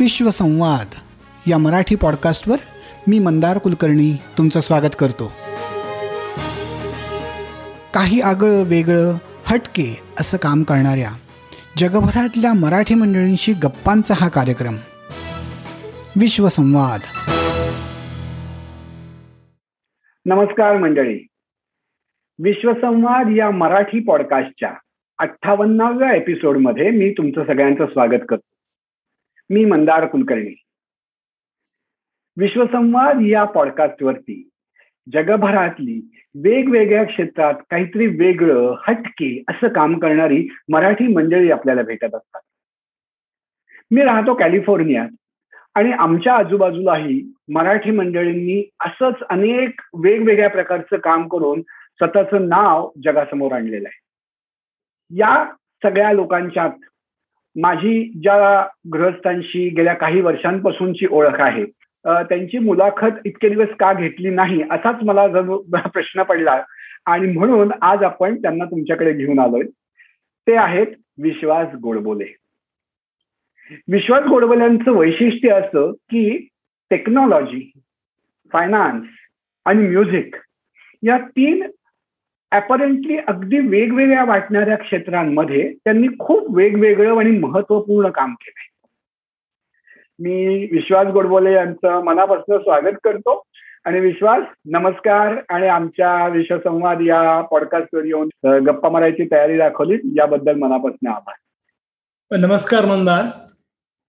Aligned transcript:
विश्वसंवाद 0.00 0.86
या 1.50 1.58
मराठी 1.58 1.96
पॉडकास्टवर 1.96 2.56
मी 3.08 3.18
मंदार 3.18 3.58
कुलकर्णी 3.58 4.16
तुमचं 4.38 4.60
स्वागत 4.60 4.96
करतो. 4.98 5.32
काही 7.94 8.20
आगळं 8.20 8.62
वेगळं 8.62 9.18
हटके 9.46 10.00
असं 10.20 10.36
काम 10.36 10.62
करणाऱ्या 10.62 11.10
जगभरातल्या 11.76 12.52
मराठी 12.52 12.94
मंडळींशी 12.94 13.52
गप्पांचा 13.52 14.14
हा 14.20 14.28
कार्यक्रम. 14.28 14.74
विश्वसंवाद 16.20 17.00
नमस्कार 20.26 20.78
मंडळी. 20.78 21.26
विश्वसंवाद 22.42 23.26
या 23.36 23.50
मराठी 23.50 24.00
पॉडकास्टच्या 24.00 24.70
अठ्ठावन्नाव्या 25.18 26.16
एपिसोडमध्ये 26.16 26.90
मी 26.90 27.12
तुमचं 27.12 27.44
सगळ्यांचं 27.44 27.86
स्वागत 27.86 28.20
करतो. 28.28 28.57
मी 29.50 29.64
मंदार 29.64 30.06
कुलकर्णी 30.06 30.62
विश्वसंवाद 32.36 33.18
या 33.20 33.44
पॉडकास्टवरती 33.44 34.50
जगभरातली 35.12 36.10
वेगवेगळ्या 36.34 37.04
क्षेत्रात 37.04 37.54
काहीतरी 37.70 38.06
वेगळं 38.06 38.74
हटके 38.88 39.42
असं 39.48 39.68
काम 39.68 39.98
करणारी 39.98 40.48
मराठी 40.68 41.06
मंडळी 41.06 41.50
आपल्याला 41.50 41.82
भेटत 41.82 42.14
असतात. 42.14 42.40
मी 43.90 44.02
राहतो 44.02 44.34
कॅलिफोर्नियात 44.34 45.08
आणि 45.74 45.92
आमच्या 45.92 46.36
आजूबाजूलाही 46.36 47.32
मराठी 47.48 47.90
मंडळींनी 47.90 48.70
असंच 48.80 49.14
अनेक 49.30 49.80
वेगवेगळ्या 49.94 50.50
प्रकारचं 50.50 50.96
काम 50.96 51.28
करून 51.28 51.62
स्वतःचं 51.62 52.48
नाव 52.48 52.90
जगासमोर 53.04 53.52
आणलेलं 53.52 53.88
आहे. 53.88 54.00
या 55.10 55.52
सगळ्या 55.82 56.12
लोकांच्यात 56.12 56.70
माझी 57.60 58.12
ज्या 58.22 58.66
गृहस्थांशी 58.92 59.68
गेल्या 59.68 59.94
काही 59.94 60.20
वर्षांपासूनची 60.20 61.06
ओळख 61.10 61.40
आहे 61.40 61.64
त्यांची 62.04 62.58
मुलाखत 62.58 63.26
इतके 63.26 63.48
दिवस 63.48 63.68
का 63.78 63.92
घेतली 63.92 64.30
नाही 64.30 64.62
असाच 64.70 64.96
मला 65.02 65.26
जर 65.28 65.40
प्रश्न 65.92 66.22
पडला 66.22 66.62
आणि 67.06 67.32
म्हणून 67.32 67.72
आज 67.82 68.02
आपण 68.02 68.42
त्यांना 68.42 68.64
तुमच्याकडे 68.64 69.12
घेऊन 69.12 69.38
आलोय. 69.38 69.62
ते 70.46 70.56
आहेत 70.56 70.86
विश्वास 71.22 71.68
गोडबोले. 71.82 72.34
विश्वास 73.88 74.24
गोडबोल्यांचं 74.24 74.90
वैशिष्ट्य 74.90 75.50
असं 75.50 75.92
की 75.92 76.48
टेक्नॉलॉजी 76.90 77.70
फायनान्स 78.52 79.06
आणि 79.64 79.88
म्युझिक 79.88 80.36
या 81.02 81.18
तीन 81.18 81.66
अपरेंटली 82.52 83.18
अगदी 83.28 83.58
वेगवेगळ्या 83.58 84.24
वाटणाऱ्या 84.24 84.76
क्षेत्रांमध्ये 84.76 85.74
त्यांनी 85.84 86.08
खूप 86.18 86.56
वेगवेगळं 86.56 87.18
आणि 87.18 87.30
महत्त्वपूर्ण 87.30 88.08
काम 88.08 88.34
केलंय. 88.34 88.88
मी 90.20 90.64
विश्वास 90.72 91.06
गोडबोले 91.06 91.52
यांचं 91.52 92.04
मनापासून 92.04 92.58
स्वागत 92.58 92.96
करतो. 93.04 93.42
आणि 93.84 94.00
विश्वास 94.00 94.42
नमस्कार. 94.64 95.34
आणि 95.48 95.66
आमच्या 95.66 96.28
विश्वसंवाद 96.28 96.98
या 97.00 97.40
पॉडकास्टवर 97.40 98.04
येऊन 98.04 98.28
गप्पा 98.44 98.88
मारायची 98.88 99.28
तयारी 99.32 99.58
दाखवली. 99.58 99.94
याबद्दल 100.18 100.54
मनापासून 100.54 101.08
आभार. 101.08 102.36
नमस्कार 102.38 102.84
मंदार 102.84 103.24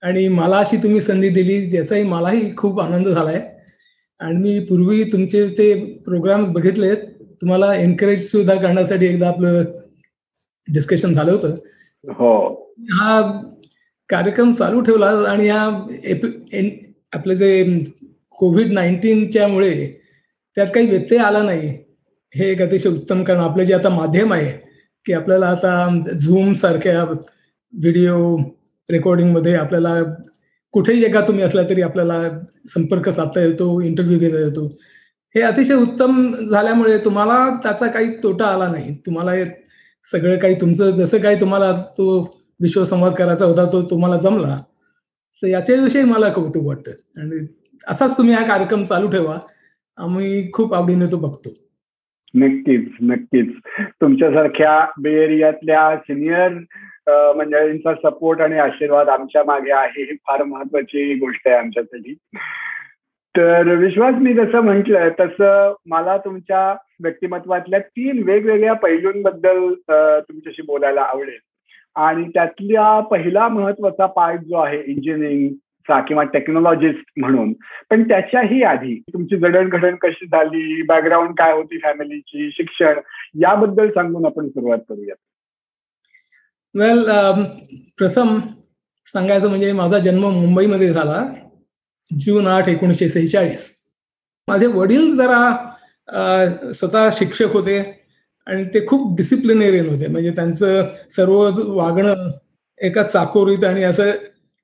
आणि 0.02 0.28
मला 0.28 0.58
अशी 0.58 0.78
तुम्ही 0.78 1.02
संधी 1.02 1.30
दिली 1.30 1.78
याचाही 1.78 2.04
मलाही 2.04 2.56
खूप 2.56 2.82
आनंद 2.82 3.08
झालाय. 3.08 3.50
आणि 4.22 4.38
मी 4.38 4.60
पूर्वी 4.60 5.04
तुमचे 5.04 5.48
ते 5.48 5.98
प्रोग्राम्स 6.06 6.54
बघितलेत. 6.54 6.98
तुम्हाला 7.42 7.74
एनकरेज 7.76 8.30
सुद्धा 8.32 8.56
करण्यासाठी 8.56 9.06
एकदा 9.06 9.28
आपलं 9.28 9.64
डिस्कशन 10.68 11.14
झालं 11.14 11.32
होतं. 11.32 11.56
हो. 12.04 12.74
हा 12.92 13.22
कार्यक्रम 14.10 14.54
चालू 14.54 14.82
ठेवला 14.82 15.08
आणि 15.30 15.48
या 15.48 15.62
आपलं 17.14 17.34
जे 17.34 17.84
कोविड 18.40 18.72
नाईन्टीनच्या 18.74 19.48
मुळे 19.48 19.74
त्यात 20.58 20.68
काही 20.76 20.90
व्यत्यय 20.90 21.20
आला 21.20 21.44
नाही. 21.44 21.70
हे 22.36 22.50
एक 22.52 22.62
अतिशय 22.62 22.90
उत्तम 22.90 23.24
कारण 23.24 23.40
आपलं 23.40 23.64
जे 23.64 23.74
आता 23.74 23.90
माध्यम 23.90 24.34
आहे 24.34 24.52
की 25.06 25.14
आपल्याला 25.14 25.48
आता 25.48 26.14
झूम 26.20 26.54
सारख्या 26.54 27.04
व्हिडिओ 27.04 28.38
रेकॉर्डिंगमध्ये 28.90 29.56
आपल्याला 29.56 29.94
कुठेही 30.74 31.04
एका 31.06 31.22
तुम्ही 31.22 31.44
असला 31.44 31.64
तरी 31.70 31.82
आपल्याला 31.82 32.22
संपर्क 32.70 33.10
साधता 33.10 33.42
येतो 33.42 33.82
इंटरव्ह्यू 33.82 34.20
घेता 34.20 34.40
येतो. 34.40 34.68
हे 35.36 35.42
अतिशय 35.42 35.74
उत्तम 35.74 36.32
झाल्यामुळे 36.46 36.98
तुम्हाला 36.98 37.38
त्याचा 37.64 37.88
काही 37.88 38.10
तोटा 38.24 38.46
आला 38.46 38.68
नाही. 38.68 38.96
तुम्हाला 39.06 39.32
सगळं 40.06 40.38
काही 40.38 40.56
तुमचं 40.62 40.92
जसं 40.92 41.18
काही 41.18 41.40
तुम्हाला 41.42 41.72
तो 41.98 42.20
विश्वसंवाद 42.62 43.14
करायचा 43.14 43.46
होता 43.46 43.66
तो 43.66 43.82
तुम्हाला 43.90 44.18
जमला. 44.18 44.58
तर 45.44 45.48
याच्याविषयी 45.48 46.04
मला 46.04 46.30
कौतुक 46.30 46.66
वाटतं. 46.68 46.92
आणि 47.22 47.46
असाच 47.88 48.18
तुम्ही 48.18 48.34
हा 48.34 48.46
कार्यक्रम 48.48 48.84
चालू 48.84 49.10
ठेवा. 49.10 49.38
आम्ही 49.98 50.52
खूप 50.54 50.74
आवडीने 50.74 51.06
तो 51.06 51.18
बघतो. 51.18 51.50
नक्कीच 52.34 52.88
नक्कीच. 53.02 53.56
तुमच्यासारख्या 54.02 54.86
बे 55.02 55.14
एरियातल्या 55.24 55.96
सिनियर 55.98 56.58
मंडळींचा 57.36 57.94
सपोर्ट 57.94 58.42
आणि 58.42 58.60
आशीर्वाद 58.60 59.10
आमच्या 59.10 59.44
मागे 59.44 59.72
आहे 59.72 60.02
ही 60.02 60.16
फार 60.28 60.44
महत्वाची 60.44 61.14
गोष्ट 61.16 61.48
आहे 61.48 61.56
आमच्यासाठी. 61.58 62.16
तर 63.36 63.76
विश्वास 63.76 64.16
मी 64.22 64.34
जसं 64.34 64.62
म्हटलंय 64.62 65.10
तसं 65.20 65.74
मला 65.86 66.18
तुमच्या 66.18 66.72
व्यक्तिमत्वातल्या 67.04 67.80
तीन 67.80 68.22
वेगवेगळ्या 68.24 68.74
पैलूंबद्दल 68.74 69.74
तुमच्याशी 69.90 70.62
बोलायला 70.62 71.02
आवडेल. 71.02 71.38
आणि 71.96 72.24
त्यातल्या 72.34 73.00
पहिला 73.00 73.48
महत्त्वाचा 73.48 74.06
पार्ट 74.06 74.42
जो 74.42 74.58
आहे 74.58 74.82
इंजिनिअरिंगचा 74.82 76.00
किंवा 76.00 76.24
टेक्नॉलॉजिस्ट 76.24 77.12
म्हणून 77.18 77.54
पण 77.90 78.08
त्याच्याही 78.08 78.62
आधी 78.64 78.96
तुमची 79.14 79.38
जडणघडण 79.38 79.96
कशी 79.96 80.26
झाली 80.26 80.82
बॅकग्राऊंड 80.82 81.34
काय 81.38 81.54
होती 81.54 81.78
फॅमिलीची 81.78 82.50
शिक्षण 82.54 83.00
याबद्दल 83.42 83.90
सांगून 83.90 84.26
आपण 84.26 84.48
सुरुवात 84.48 84.80
करूयात. 84.90 85.18
वेल 86.76 87.04
प्रथम 87.98 88.38
सांगायचं 89.08 89.50
म्हणजे 89.50 89.72
माझा 89.74 90.00
जन्म 90.00 90.30
मुंबईमध्ये 90.32 90.94
झाला. 90.94 91.24
जून 92.10 92.48
आठ 92.48 92.68
एकोणीसशे 92.70 93.10
सेहेचाळीस. 93.10 93.70
माझे 94.48 94.68
वडील 94.68 95.16
जरा 95.18 96.72
स्वतः 96.74 97.10
शिक्षक 97.14 97.54
होते 97.54 97.80
आणि 98.48 98.64
ते 98.74 98.86
खूप 98.88 99.16
डिसिप्लिनेरियन 99.18 99.90
होते. 99.90 100.08
म्हणजे 100.08 100.32
त्यांचं 100.36 100.88
सर्व 101.16 101.40
वागणं 101.76 102.30
एका 102.80 103.04
चाकोरीत 103.04 103.64
आणि 103.64 103.84
असं 103.84 104.12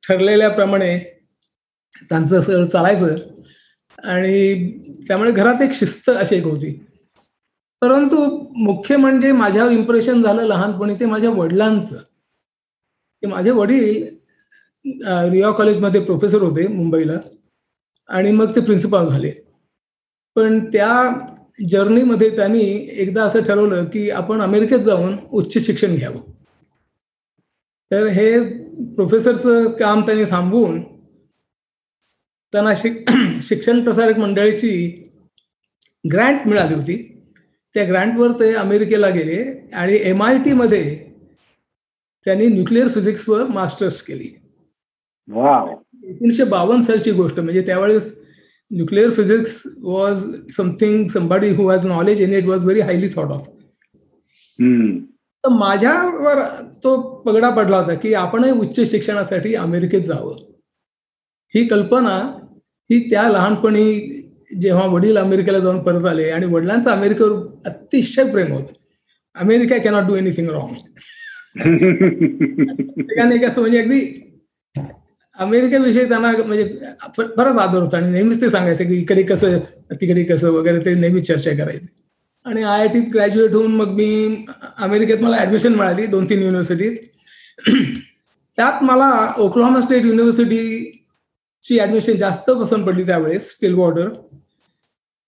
ठरलेल्याप्रमाणे 0.04 0.98
त्यांचं 2.10 2.40
असं 2.40 2.66
चालायचं. 2.66 3.16
आणि 4.04 4.72
त्यामुळे 5.08 5.32
घरात 5.32 5.62
एक 5.62 5.74
शिस्त 5.74 6.10
अशी 6.10 6.36
एक 6.36 6.44
होती. 6.46 6.72
परंतु 7.82 8.18
मुख्य 8.66 8.98
म्हणजे 8.98 9.32
माझ्यावर 9.32 9.72
इम्प्रेशन 9.72 10.22
झालं 10.24 10.44
लहानपणी 10.48 10.96
ते 11.00 11.06
माझ्या 11.06 11.30
वडिलांचं. 11.30 11.98
की 13.24 13.28
माझे 13.28 13.52
वडील 13.52 14.04
रिया 15.32 15.52
कॉलेजमध्ये 15.52 16.02
प्रोफेसर 16.02 16.42
होते 16.42 16.68
मुंबईला. 16.68 17.18
आणि 18.10 18.32
मग 18.32 18.56
ते 18.56 18.62
प्रिन्सिपाल 18.62 19.08
झाले. 19.08 19.32
पण 20.36 20.66
त्या 20.66 21.12
जर्नीमध्ये 21.70 22.36
त्यांनी 22.36 22.88
एकदा 22.92 23.24
असं 23.24 23.44
ठरवलं 23.44 23.86
की 23.86 24.10
आपण 24.10 24.42
अमेरिकेत 24.42 24.80
जाऊन 24.80 25.18
उच्च 25.32 25.66
शिक्षण 25.66 25.96
घ्यावं. 25.96 26.20
तर 27.92 28.08
हे 28.08 28.40
प्रोफेसरचं 28.96 29.72
काम 29.72 30.02
त्यांनी 30.02 30.24
थांबवून 30.24 30.82
त्यांना 32.54 32.74
शिक 32.76 33.10
शिक्षण 33.42 33.84
प्रसारक 33.84 34.18
मंडळीची 34.18 34.88
ग्रँट 36.12 36.48
मिळाली 36.48 36.74
होती. 36.74 37.12
त्या 37.76 37.86
ग्रँटवर 37.88 38.32
ते 38.32 38.54
अमेरिकेला 38.54 39.10
गेले 39.10 39.70
आणि 39.74 40.00
एम 40.02 40.24
आय 40.24 40.38
टीमध्ये 40.38 41.12
त्यांनी 42.26 42.48
न्यूक्लिअर 42.48 42.88
फिजिक्सवर 42.88 43.48
मास्टर्स 43.48 44.02
केली. 44.02 44.28
एकोणीशे 46.10 46.44
बावन्न 46.44 46.82
सालची 46.82 47.12
गोष्ट 47.12 47.40
म्हणजे 47.40 47.62
त्यावेळेस 47.62 48.14
nuclear 48.72 49.10
physics 49.10 49.62
was 49.82 50.24
something 50.58 51.06
somebody 51.08 51.50
who 51.50 51.68
has 51.70 51.86
knowledge 51.86 52.22
in 52.22 52.34
it 52.34 52.46
was 52.46 52.64
very 52.64 52.82
highly 52.82 53.08
thought 53.16 53.32
of 53.32 53.48
तर 55.44 55.50
माझ्यावर 55.50 56.42
तो 56.84 57.02
पगडा 57.26 57.50
पडला 57.50 57.78
होता 57.78 57.94
की 57.94 58.14
आपणही 58.14 58.52
उच्च 58.52 58.80
शिक्षणासाठी 58.92 59.56
अमेरिकेत 59.56 60.02
जावं. 60.02 60.36
ही 61.54 61.68
कल्पना 61.68 62.16
ही 62.90 63.00
त्या 63.10 63.30
लहानपणी 63.30 64.22
जेव्हा 64.62 64.86
वडील 64.86 65.18
अमेरिकेला 65.18 65.60
जाऊन 65.60 65.80
परत 65.84 66.06
आले 66.06 66.30
आणि 66.30 66.46
वडिलांचं 66.46 66.90
अमेरिकेवर 66.92 67.32
अतिशय 67.66 68.32
प्रेम 68.32 68.52
होतं. 68.52 68.74
America 69.36 69.78
cannot 69.78 70.04
do 70.04 70.16
anything 70.16 70.50
wrong 70.50 70.74
असं 73.44 73.62
म्हणजे 73.62 73.80
अगदी 73.82 74.00
अमेरिकेविषयी 75.40 76.08
त्यांना 76.10 76.32
म्हणजे 76.46 76.64
बराच 77.18 77.58
आदर 77.58 77.80
होता. 77.80 77.98
आणि 77.98 78.12
नेहमीच 78.12 78.42
ते 78.42 78.50
सांगायचं 78.50 78.84
की 78.84 78.96
इकडे 78.96 79.24
कसं 79.24 79.58
तिकडे 79.92 80.24
कसं 80.24 80.52
वगैरे 80.52 80.80
ते 80.86 80.94
नेहमीच 80.94 81.28
चर्चा 81.28 81.52
करायची. 81.52 81.86
आणि 82.46 82.64
आय 82.64 82.80
आय 82.80 82.88
टीत 82.88 83.04
ग्रॅज्युएट 83.14 83.54
होऊन 83.54 83.76
मग 83.76 83.88
मी 83.88 84.46
अमेरिकेत 84.78 85.18
मला 85.18 85.38
ऍडमिशन 85.38 85.76
मिळाली 85.76 86.06
दोन 86.06 86.26
तीन 86.30 86.40
युनिव्हर्सिटीत. 86.40 86.98
त्यात 88.58 88.84
मला 88.84 89.34
ओक्लाहोमा 89.38 89.82
स्टेट 89.82 90.06
युनिव्हर्सिटीची 90.06 91.80
ऍडमिशन 91.80 92.18
जास्त 92.18 92.52
पसंत 92.52 92.86
पडली 92.86 93.06
त्यावेळेस 93.06 93.52
स्टील 93.52 93.76
बॉर्डर. 93.76 94.10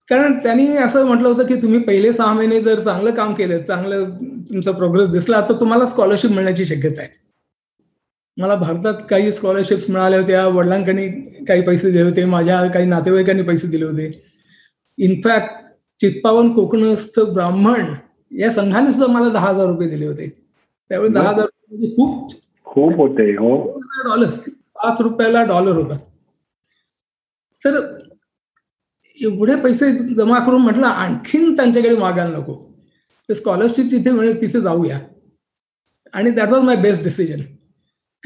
कारण 0.10 0.38
त्यांनी 0.40 0.68
असं 0.78 1.06
म्हटलं 1.06 1.28
होतं 1.28 1.46
की 1.46 1.56
तुम्ही 1.62 1.80
पहिले 1.80 2.14
सहा 2.14 2.34
महिने 2.34 2.62
जर 2.62 2.80
चांगलं 2.80 3.12
काम 3.12 3.34
केलं 3.34 3.64
चांगलं 3.64 4.10
तुमचा 4.50 4.72
प्रोग्रेस 4.72 5.10
दिसला 5.10 5.42
तर 5.42 5.60
तुम्हाला 5.60 5.86
स्कॉलरशिप 5.86 6.32
मिळण्याची 6.32 6.66
शक्यता 6.66 7.02
आहे. 7.02 7.27
मला 8.38 8.56
भारतात 8.56 8.94
काही 9.10 9.32
स्कॉलरशिप्स 9.32 9.90
मिळाल्या 9.90 10.20
होत्या 10.20 10.48
वडिलांकडे 10.48 11.08
काही 11.48 11.62
पैसे 11.62 11.92
दिले 11.92 12.02
होते 12.02 12.26
माझ्या 12.26 12.66
काही 12.72 12.86
नातेवाईकांनी 12.86 13.44
पैसे 13.44 13.68
दिले 13.68 13.86
होते. 13.86 14.12
इनफॅक्ट 14.98 15.56
चित्पावन 16.00 16.54
कोकणस्थ 16.54 17.20
ब्राह्मण 17.20 17.94
या 18.32 18.52
संघाने 18.52 18.92
सुद्धा 18.92 19.08
मला 19.08 19.30
दहा 19.30 19.50
हजार 19.50 19.68
रुपये 19.68 19.90
दिले 19.90 20.06
होते. 20.08 20.28
त्यावेळी 20.90 21.14
दहा 21.14 21.30
हजार 21.30 21.46
रुपये 21.46 21.78
म्हणजे 21.78 21.96
खूप 21.96 22.32
खूप 22.66 22.96
होते 22.96 23.32
हो. 23.32 23.80
डॉलर्स 24.10 24.38
पाच 24.76 25.02
रुपयाला 25.02 25.44
डॉलर 25.44 25.72
होता. 25.72 25.98
तर 27.66 27.80
एवढे 29.18 29.56
पैसे 29.56 29.92
जमा 30.16 30.40
करून 30.40 30.62
म्हटलं 30.62 30.88
आणखीन 30.88 31.56
त्यांच्याकडे 31.56 31.96
मागायला 31.96 32.38
नको. 32.38 32.54
ते 33.30 33.36
स्कॉलरशिप 33.36 33.86
जिथे 33.86 34.12
मिळेल 34.12 34.42
तिथे 34.42 34.62
जाऊया. 34.62 35.00
आणि 36.14 36.32
that 36.32 36.50
was 36.50 36.62
my 36.62 36.76
best 36.76 37.04
decision 37.04 37.42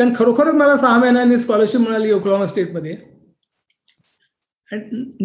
कारण 0.02 0.14
खरोखरच 0.16 0.54
मला 0.54 0.76
सहा 0.78 0.98
महिन्यांनी 1.00 1.38
स्कॉलरशिप 1.38 1.82
मिळाली 1.82 2.12
ओक्लामा 2.12 2.46
स्टेटमध्ये. 2.48 2.96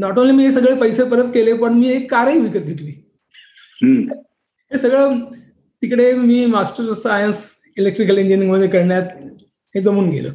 नॉट 0.00 0.18
ओनली 0.18 0.32
मी 0.32 0.44
हे 0.44 0.52
सगळे 0.52 0.74
पैसे 0.80 1.04
परत 1.10 1.28
केले 1.34 1.52
पण 1.56 1.74
मी 1.74 1.88
एक 1.88 2.10
कारही 2.10 2.40
विकत 2.40 2.64
घेतली. 2.66 2.90
हे 4.70 4.78
सगळं 4.78 5.18
तिकडे 5.82 6.12
मी 6.12 6.44
मास्टर 6.46 6.92
सायन्स 6.92 7.40
इलेक्ट्रिकल 7.78 8.18
इंजिनिअरिंगमध्ये 8.18 8.68
करण्यात 8.68 9.16
हे 9.74 9.80
जमून 9.82 10.08
गेलं. 10.10 10.32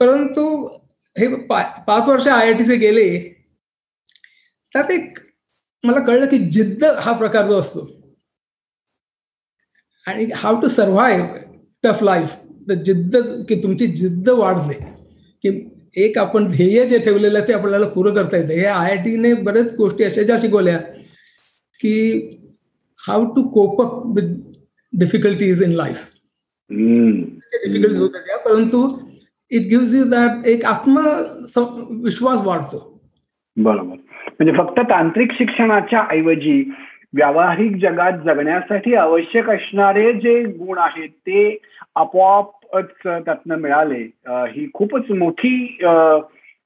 परंतु 0.00 0.44
हे 1.16 1.34
पाच 1.46 2.08
वर्ष 2.08 2.26
आय 2.28 2.46
आय 2.46 2.52
टीचे 2.54 2.76
गेले 2.76 3.06
त्यात 4.72 4.90
एक 4.90 5.18
मला 5.84 6.04
कळलं 6.06 6.26
की 6.26 6.38
जिद्द 6.50 6.84
हा 6.84 7.12
प्रकार 7.18 7.46
जो 7.46 7.58
असतो 7.60 7.86
आणि 10.06 10.28
how 10.36 10.60
to 10.60 10.68
survive 10.68 11.38
tough 11.82 12.02
life 12.02 12.34
जिद्द 12.74 13.16
की 13.48 13.62
तुमची 13.62 13.86
जिद्द 13.86 14.28
वाढले 14.28 14.74
की 15.44 15.50
एक 15.96 16.18
आपण 16.18 16.44
ध्येय 16.46 16.84
जे 16.86 16.98
ठेवलेलं 16.98 17.40
ते 17.48 17.52
आपल्याला 17.52 17.86
पुरं 17.86 18.14
करता 18.14 18.36
येतं. 18.36 18.52
हे 18.52 18.64
आय 18.64 18.90
आय 18.90 18.96
टीने 19.04 19.32
बरेच 19.42 19.74
गोष्टी 19.76 20.04
अशा 20.04 20.22
ज्या 20.22 20.36
शिकवल्या 20.40 20.78
की 21.80 21.94
how 23.00 23.24
to 23.34 23.42
cope 23.48 23.80
up 23.82 24.06
with 24.16 24.34
difficulties 24.92 25.62
in 25.62 25.72
life 25.72 26.06
difficulties 26.70 28.00
होत्या 28.00 28.20
त्या 28.20 28.36
परंतु 28.44 28.86
इट 29.50 29.68
गिव्स 29.70 29.94
यू 29.94 30.04
दॅट 30.04 30.46
एक 30.46 30.64
आत्मविश्वास 30.64 32.44
वाढतो. 32.46 32.78
बरोबर. 33.56 33.94
म्हणजे 34.38 34.52
फक्त 34.58 34.80
तांत्रिक 34.80 35.32
शिक्षणाच्या 35.32 36.04
ऐवजी 36.10 36.62
व्यावहारिक 37.16 37.76
जगात 37.82 38.18
जगण्यासाठी 38.24 38.94
आवश्यक 38.94 39.48
असणारे 39.50 40.12
जे 40.12 40.42
गुण 40.44 40.78
आहेत 40.78 41.08
ते 41.08 41.56
आपोआपच 42.72 43.24
त्यातनं 43.24 43.56
मिळाले. 43.56 44.02
ही 44.52 44.68
खूपच 44.74 45.10
मोठी 45.10 45.56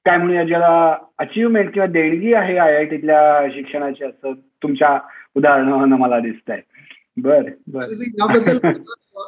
काय 0.05 0.17
म्हणूया 0.17 0.43
ज्याला 0.43 0.97
अचिव्हमेंट 1.19 1.73
किंवा 1.73 1.87
देणगी 1.87 2.33
आहे 2.33 2.57
आय 2.57 2.75
आय 2.75 2.85
टीतल्या 2.85 3.47
शिक्षणाची 3.53 4.03
असं 4.03 4.33
तुमच्या 4.63 4.97
उदाहरणानं 5.35 5.95
मला 5.97 6.19
दिसत 6.19 6.49
आहे 6.49 6.61
बर. 7.21 7.49
बर 7.67 7.91
याबद्दल 7.91 8.59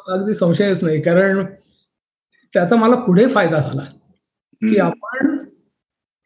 अगदी 0.07 0.33
संशयच 0.33 0.83
नाही. 0.83 1.01
कारण 1.01 1.43
त्याचा 2.53 2.75
मला 2.75 2.95
पुढे 2.95 3.27
फायदा 3.27 3.57
झाला. 3.57 3.85
की 4.61 4.77
आपण 4.79 5.37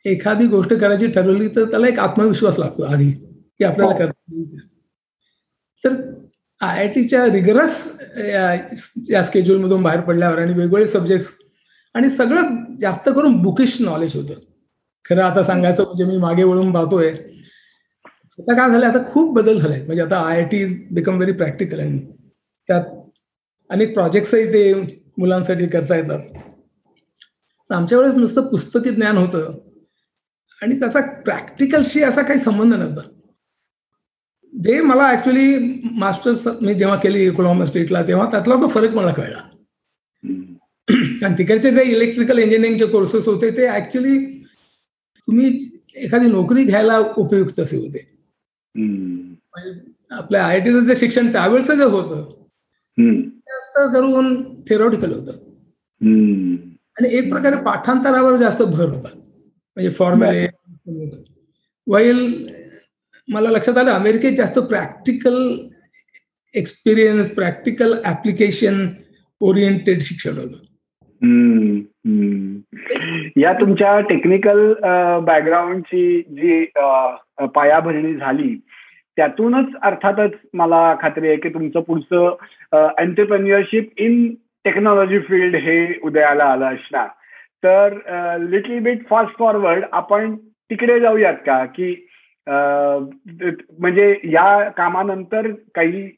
एखादी 0.05 0.47
गोष्ट 0.47 0.73
करायची 0.73 1.07
ठरवली 1.07 1.47
तर 1.47 1.63
त्याला 1.63 1.87
एक 1.87 1.99
आत्मविश्वास 1.99 2.59
लागतो 2.59 2.83
आधी 2.83 3.11
की 3.59 3.63
आपल्याला 3.63 3.95
करता 3.97 4.41
तर 5.83 5.93
आय 6.61 6.79
आय 6.79 6.87
टीच्या 6.87 7.25
रिगरस 7.25 7.75
या 9.09 9.21
स्केड्यूलमधून 9.23 9.83
बाहेर 9.83 10.01
पडल्यावर 10.01 10.39
आणि 10.39 10.53
वेगवेगळे 10.53 10.87
सब्जेक्ट्स 10.87 11.35
आणि 11.95 12.09
सगळं 12.09 12.55
जास्त 12.81 13.09
करून 13.09 13.37
बुकिश 13.41 13.75
नॉलेज 13.81 14.15
होतं. 14.15 14.39
खरं 15.05 15.23
आता 15.23 15.43
सांगायचं 15.43 15.83
म्हणजे 15.83 16.05
मी 16.05 16.17
मागे 16.17 16.43
वळून 16.43 16.71
पाहतोय. 16.71 17.09
आता 18.39 18.55
काय 18.55 18.69
झालं 18.69 18.85
आता 18.85 19.03
खूप 19.11 19.33
बदल 19.35 19.59
झाले 19.59 19.81
म्हणजे 19.83 20.01
आता 20.03 20.19
I 20.19 20.35
I 20.35 20.43
T 20.51 20.61
is 20.63 20.73
become 20.91 21.15
very 21.15 21.31
practical 21.31 21.79
आणि 21.79 21.99
त्यात 22.69 22.83
अनेक 23.69 23.93
प्रोजेक्ट्सही 23.93 24.45
ते 24.53 24.73
मुलांसाठी 25.17 25.67
करता 25.67 25.95
येतात. 25.95 26.19
आमच्या 27.69 27.97
वेळेस 27.97 28.15
नुसतं 28.15 28.47
पुस्तकी 28.47 28.89
ज्ञान 28.89 29.17
होतं. 29.17 29.51
आणि 30.61 30.79
त्याचा 30.79 31.01
प्रॅक्टिकलशी 31.25 32.03
असा 32.03 32.21
काही 32.21 32.39
संबंध 32.39 32.73
नव्हता. 32.73 33.01
जे 34.53 34.79
मला 34.81 35.09
ऍक्च्युली 35.11 35.57
मास्टर्स 35.99 36.47
मी 36.61 36.73
जेव्हा 36.73 36.95
केली 36.99 37.23
इकोनॉमी 37.27 37.67
स्टेटला 37.67 38.01
तेव्हा 38.07 38.29
त्यातला 38.31 38.55
तो 38.61 38.67
फरक 38.67 38.93
मला 38.95 39.11
कळला. 39.13 39.41
कारण 41.21 41.33
तिकडचे 41.37 41.71
जे 41.71 41.83
इलेक्ट्रिकल 41.91 42.37
इंजिनिअरिंगचे 42.39 42.85
कोर्सेस 42.91 43.27
होते 43.27 43.49
ते 43.57 43.67
ऍक्च्युली 43.69 44.17
तुम्ही 45.27 45.57
एखादी 46.03 46.27
नोकरी 46.31 46.63
घ्यायला 46.63 46.97
उपयुक्त 47.17 47.59
असे 47.59 47.77
होते. 47.77 48.05
आपल्या 50.11 50.45
आय 50.45 50.53
आय 50.53 50.59
टीचं 50.59 50.85
जे 50.85 50.95
शिक्षण 50.95 51.31
त्यावेळेचं 51.31 51.77
जे 51.77 51.83
होतं 51.83 52.21
जास्त 52.97 53.77
करून 53.93 54.43
थेरॉटिकल 54.69 55.11
होतं. 55.13 55.31
आणि 56.97 57.09
एक 57.17 57.29
प्रकारे 57.31 57.55
पाठांतरावर 57.63 58.35
जास्त 58.37 58.61
भर 58.63 58.89
होता. 58.89 59.09
म्हणजे 59.77 59.89
फॉर्म्युले 59.91 60.47
वाईल 61.87 62.47
मला 63.33 63.49
लक्षात 63.49 63.77
आलं 63.77 63.91
अमेरिकेत 63.91 64.37
जास्त 64.37 64.59
practical 64.59 65.35
experience 66.55 67.33
practical 67.35 67.93
application 68.05 68.87
oriented 69.41 70.01
शिक्षण 70.01 70.37
होतं. 70.37 70.57
या 73.37 73.53
तुमच्या 73.53 73.99
टेक्निकल 73.99 74.73
बॅकग्राऊंडची 75.25 76.21
जी 76.29 76.63
पायाभरणी 77.55 78.13
झाली 78.15 78.55
त्यातूनच 79.17 79.75
अर्थातच 79.83 80.31
मला 80.53 80.95
खात्री 81.01 81.27
आहे 81.27 81.37
की 81.37 81.49
तुमचं 81.49 81.79
पुढचं 81.79 82.35
एंटरप्रेन्युअरशिप 82.99 83.89
इन 83.97 84.33
टेक्नॉलॉजी 84.65 85.19
फील्ड 85.19 85.55
हे 85.55 85.99
उदयाला 86.03 86.43
आलं 86.43 86.65
असणार. 86.65 87.07
तर 87.63 88.37
लिटल 88.49 88.79
बिट 88.79 89.07
फास्ट 89.09 89.37
फॉरवर्ड 89.39 89.83
आपण 89.91 90.35
तिकडे 90.37 90.99
जाऊयात 90.99 91.33
का? 91.45 91.63
की 91.65 91.93
म्हणजे 93.79 94.19
या 94.23 94.69
कामानंतर 94.69 95.51
काही 95.75 96.09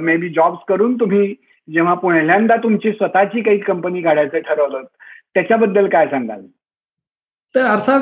मे 0.00 0.16
बी 0.16 0.28
जॉब्स 0.28 0.58
करून 0.68 1.00
तुम्ही 1.00 1.34
जेव्हा 1.68 1.94
पहिल्यांदा 1.94 2.56
तुमची 2.56 2.92
स्वतःची 2.92 3.42
काही 3.42 3.58
कंपनी 3.58 4.02
काढायचं 4.02 4.38
ठरवलं 4.38 4.82
त्याच्याबद्दल 5.34 5.88
काय 5.88 6.06
सांगाल? 6.06 6.46
तर 7.54 7.60
अर्थात 7.60 8.00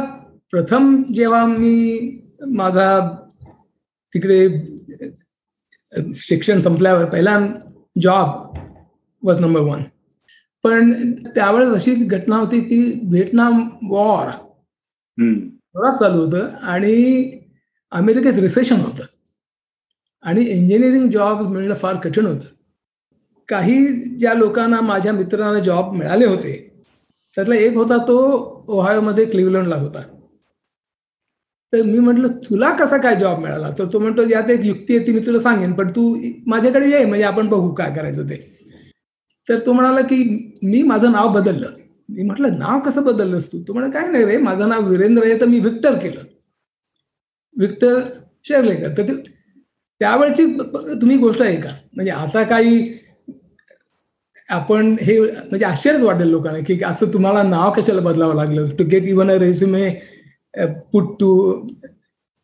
प्रथम 0.51 1.03
जेव्हा 1.03 1.47
मी 1.47 2.19
माझा 2.55 3.17
तिकडे 4.15 4.49
शिक्षण 6.15 6.59
संपल्यावर 6.59 7.05
पहिला 7.05 7.39
जॉब 8.01 8.57
वॉज 9.23 9.41
नंबर 9.41 9.61
वन 9.61 9.83
पण 10.65 11.13
त्यावेळेस 11.13 11.75
अशी 11.75 11.95
घटना 11.95 12.37
होती 12.37 12.61
की 12.61 13.01
व्हिएटनाम 13.11 13.69
वॉर 13.91 14.31
जोरात 15.19 15.97
चालू 15.99 16.21
होतं 16.21 16.49
आणि 16.63 17.23
अमेरिकेत 17.91 18.39
रिसेशन 18.39 18.77
होतं. 18.77 19.05
आणि 20.23 20.43
इंजिनिअरिंग 20.43 21.11
जॉब 21.11 21.47
मिळणं 21.49 21.75
फार 21.75 21.97
कठीण 21.97 22.27
होतं. 22.27 22.47
काही 23.49 23.87
ज्या 24.19 24.35
लोकांना 24.35 24.81
माझ्या 24.81 25.13
मित्रांना 25.13 25.59
जॉब 25.59 25.93
मिळाले 25.93 26.27
होते 26.27 26.83
त्यातला 27.37 27.55
एक 27.55 27.75
होता 27.75 27.97
तो 27.99 28.19
ओहायोमध्ये 28.69 29.25
क्लिवलंडला 29.25 29.77
होता. 29.77 30.03
तर 31.73 31.83
मी 31.83 31.99
म्हटलं 31.99 32.29
तुला 32.29 32.71
कसा 32.71 32.97
काय 32.97 33.17
जॉब 33.17 33.39
मिळाला? 33.39 33.71
तर 33.79 33.85
तो 33.93 33.99
म्हणतो 33.99 34.23
यात 34.29 34.51
एक 34.51 34.65
युक्ती 34.65 34.97
आहे 34.97 35.07
ती 35.07 35.13
मी 35.13 35.21
तुला 35.21 35.39
सांगेन 35.39 35.73
पण 35.73 35.91
तू 35.91 36.19
माझ्याकडे 36.47 36.91
ये 36.91 37.05
म्हणजे 37.05 37.25
आपण 37.25 37.49
बघू 37.49 37.75
काय 37.75 37.95
करायचं 37.95 38.23
ते. 38.23 38.57
तर 39.49 39.59
तो 39.67 39.73
म्हणाला 39.73 40.01
की 40.01 40.53
मी 40.63 40.83
माझं 40.83 41.13
नाव 41.13 41.29
बदललं. 41.29 41.71
मी 42.09 42.23
म्हटलं 42.23 42.59
नाव 42.59 42.81
कसं 42.81 43.05
बदललंस 43.05 43.53
तू? 43.53 43.63
तो 43.69 43.73
म्हणा 43.73 43.91
काय 43.91 44.09
नाही 44.09 44.25
रे 44.25 44.37
माझं 44.37 44.69
नाव 44.69 44.89
वीरेंद्र 44.89 45.25
आहे 45.25 45.41
तर 45.41 45.47
मी 45.47 45.61
विक्टर 45.61 45.99
केलं. 45.99 46.21
विक्टर 47.57 48.01
शेअरलेकर 48.45 48.97
तर 48.99 49.17
त्यावेळची 50.01 50.45
तुम्ही 51.01 51.17
गोष्ट 51.17 51.43
आहे 51.43 51.61
का 51.61 51.71
म्हणजे 51.93 52.13
आता 52.13 52.43
काही 52.43 52.99
आपण 54.49 54.97
हे 55.03 55.21
म्हणजे 55.21 55.65
आश्चर्यच 55.65 56.03
वाटेल 56.03 56.29
लोकांना 56.29 56.59
की 56.67 56.79
असं 56.85 57.13
तुम्हाला 57.13 57.43
नाव 57.43 57.73
कशाला 57.73 58.01
बदलावं 58.01 58.35
लागलं? 58.35 58.69
To 58.77 58.85
get 58.85 59.03
even 59.03 59.31
a 59.31 59.39
resume 59.39 59.89
put 60.93 61.17
to 61.21 61.31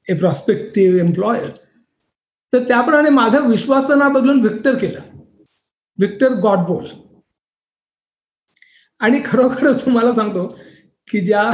a 0.08 0.14
prospective 0.14 1.00
employer 1.00 1.50
तर 2.52 2.62
त्याप्रमाणे 2.68 3.10
माझं 3.10 3.48
विश्वासचं 3.48 3.98
नाव 3.98 4.10
बदलून 4.10 4.40
विक्टर 4.40 4.78
केलं. 4.78 5.00
विक्टर 5.98 6.34
गॉडबोल. 6.34 6.86
आणि 9.00 9.20
खरोखर 9.24 9.72
तुम्हाला 9.72 10.12
सांगतो 10.12 10.46
की 11.08 11.20
ज्या 11.20 11.50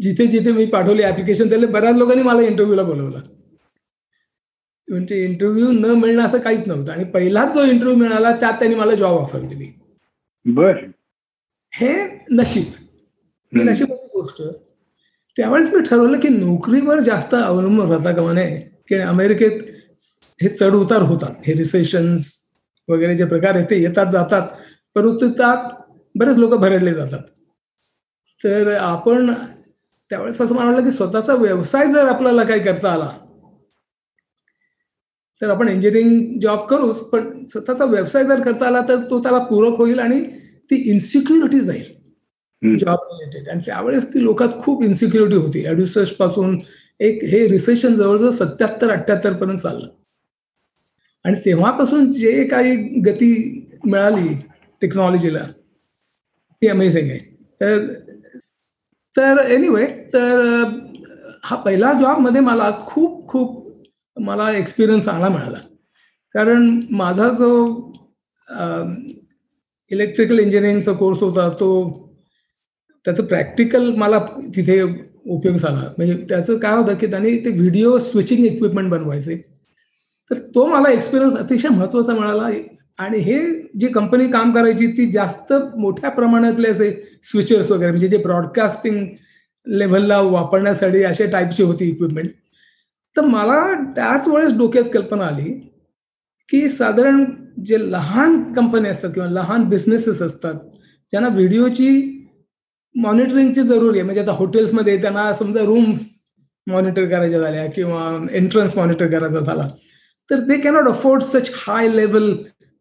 जिथे 0.00 0.26
जिथे 0.26 0.52
मी 0.52 0.66
पाठवली 0.66 1.02
ऍप्लिकेशन 1.02 1.48
त्याला 1.48 1.66
बऱ्याच 1.66 1.96
लोकांनी 1.96 2.22
मला 2.22 2.40
इंटरव्ह्यूला 2.40 2.82
बोलवलं. 2.82 3.20
म्हणजे 4.88 5.24
इंटरव्ह्यू 5.24 5.72
न 5.72 5.84
मिळणं 5.84 6.22
असं 6.22 6.38
काहीच 6.38 6.62
नव्हतं. 6.66 6.92
आणि 6.92 7.04
पहिलाच 7.04 7.54
जो 7.54 7.64
इंटरव्ह्यू 7.64 7.98
मिळाला 7.98 8.36
त्यात 8.36 8.52
त्यांनी 8.52 8.74
मला 8.76 8.94
जॉब 8.94 9.18
ऑफर 9.18 9.40
दिली. 9.40 9.80
बर. 10.44 10.76
हे 11.74 12.24
नशीब. 12.30 12.64
ही 13.56 13.62
नशिबाची 13.62 14.06
गोष्ट. 14.06 14.42
त्यावेळेस 15.36 15.74
मी 15.74 15.80
ठरवलं 15.82 16.20
की 16.20 16.28
नोकरीवर 16.28 17.00
जास्त 17.00 17.34
अवलंबून 17.34 17.90
राहता 17.90 18.12
कामा 18.12 18.32
नये. 18.32 18.60
की 18.88 18.94
अमेरिकेत 18.94 19.60
हे 20.42 20.48
चढ 20.48 20.74
उतार 20.74 21.02
होतात. 21.02 21.34
हे 21.46 21.54
रिसेशन्स 21.54 22.32
वगैरे 22.88 23.16
जे 23.16 23.24
प्रकार 23.24 23.54
आहेत 23.54 23.66
ते 23.70 23.82
येतात 23.82 24.06
जातात. 24.12 24.48
परंतु 24.94 25.30
त्यात 25.30 25.82
बरेच 26.14 26.36
लोक 26.36 26.54
भरडले 26.54 26.94
जातात. 26.94 27.22
तर 28.44 28.76
आपण 28.76 29.34
त्यावेळेस 30.10 30.40
असं 30.40 30.54
म्हणालं 30.54 30.84
की 30.84 30.90
स्वतःचा 30.90 31.34
व्यवसाय 31.34 31.92
जर 31.92 32.06
आपल्याला 32.06 32.44
काही 32.44 32.60
करता 32.60 32.92
आला 32.92 33.10
तर 35.42 35.50
आपण 35.50 35.68
इंजिनिअरिंग 35.68 36.38
जॉब 36.40 36.66
करूच 36.66 37.00
पण 37.00 37.44
स्वतःचा 37.46 37.84
व्यवसाय 37.84 38.24
जर 38.24 38.40
करता 38.40 38.66
आला 38.66 38.80
तर 38.88 39.00
तो 39.10 39.22
त्याला 39.22 39.38
पूरक 39.38 39.76
होईल 39.76 39.98
आणि 39.98 40.22
ती 40.70 40.76
इन्सिक्युरिटी 40.90 41.60
जाईल. 41.60 41.84
जॉब 42.62 42.98
रिलेटेड 43.12 43.48
आणि 43.48 43.60
त्यावेळेस 43.66 44.14
ती 44.14 44.22
लोकात 44.22 44.48
खूप 44.60 44.82
इन्सिक्युरिटी 44.82 45.36
होती. 45.36 45.64
अडुसष्टपासून 45.64 46.58
एक 47.00 47.24
हे 47.24 47.46
रिसेशन 47.48 47.94
जवळजवळ 47.94 48.30
सत्याहत्तर 48.30 48.90
अठ्याहत्तर 48.90 49.32
पर्यंत 49.32 49.58
चाललं. 49.58 49.88
आणि 51.24 51.40
तेव्हापासून 51.44 52.10
जे 52.10 52.44
काही 52.44 52.76
गती 53.06 53.32
मिळाली 53.84 54.34
टेक्नॉलॉजीला 54.80 55.44
ती 56.62 56.68
अमेझिंग 56.68 57.10
आहे. 57.10 57.18
तर 57.60 57.86
तर 59.16 59.38
एनिवे 59.50 59.86
तर 60.12 60.64
हा 61.44 61.56
पहिला 61.56 61.92
जॉबमध्ये 61.92 62.40
मला 62.40 62.70
खूप 62.80 63.26
खूप 63.28 63.66
मला 64.16 64.50
एक्सपिरियन्स 64.52 65.04
चांगला 65.04 65.28
मिळाला. 65.28 65.58
कारण 66.34 66.80
माझा 66.90 67.28
जो 67.38 67.50
इलेक्ट्रिकल 69.90 70.38
इंजिनिअरिंगचा 70.38 70.92
कोर्स 70.92 71.22
होता 71.22 71.48
तो 71.60 71.68
त्याचं 73.06 73.24
प्रॅक्टिकल 73.24 73.90
मला 73.96 74.18
तिथे 74.56 74.80
उपयोग 74.82 75.56
झाला. 75.56 75.82
म्हणजे 75.98 76.14
त्याचं 76.28 76.58
काय 76.58 76.76
होतं 76.76 76.94
की 76.94 77.06
त्यांनी 77.06 77.36
ते 77.44 77.50
व्हिडिओ 77.50 77.98
स्विचिंग 77.98 78.44
इक्विपमेंट 78.46 78.90
बनवायचे. 78.90 79.36
तर 80.30 80.38
तो 80.54 80.66
मला 80.66 80.90
एक्सपिरियन्स 80.92 81.36
अतिशय 81.36 81.68
महत्त्वाचा 81.68 82.14
मिळाला. 82.14 82.48
आणि 82.98 83.18
हे 83.18 83.38
जी 83.80 83.88
कंपनी 83.88 84.26
काम 84.30 84.52
करायची 84.52 84.86
ती 84.86 85.10
जास्त 85.12 85.52
मोठ्या 85.76 86.10
प्रमाणातले 86.10 86.68
असे 86.68 86.90
स्विचर्स 87.22 87.70
वगैरे 87.70 87.90
म्हणजे 87.90 88.08
जे 88.08 88.16
ब्रॉडकास्टिंग 88.16 89.06
लेव्हलला 89.66 90.20
वापरण्यासाठी 90.20 91.02
अशा 91.02 91.24
टाईपची 91.24 91.62
होती 91.62 91.88
इक्विपमेंट 91.88 92.30
तर 93.16 93.24
मला 93.24 93.60
त्याच 93.96 94.28
वेळेस 94.28 94.56
डोक्यात 94.58 94.84
कल्पना 94.92 95.24
आली 95.24 95.50
की 96.48 96.68
साधारण 96.68 97.24
जे 97.64 97.78
लहान 97.90 98.42
कंपनी 98.52 98.88
असतात 98.88 99.10
किंवा 99.14 99.28
लहान 99.28 99.64
बिझनेसेस 99.68 100.22
असतात 100.22 100.54
ज्यांना 101.12 101.28
व्हिडिओची 101.28 101.90
मॉनिटरिंगची 102.94 103.62
जरुरी 103.62 103.98
आहे. 103.98 104.02
म्हणजे 104.02 104.20
आता 104.20 104.32
हॉटेल्समध्ये 104.32 105.00
त्यांना 105.02 105.32
समजा 105.32 105.62
रूम्स 105.62 106.08
मॉनिटर 106.66 107.04
करायच्या 107.04 107.40
झाल्या 107.40 107.66
किंवा 107.66 108.26
एंट्रन्स 108.32 108.76
मॉनिटर 108.76 109.06
करायचा 109.06 109.40
झाला 109.40 109.68
तर 110.30 110.40
they 110.40 110.56
cannot 110.56 110.88
afford 110.88 111.22
such 111.22 111.50
high 111.56 111.88
level 111.88 112.32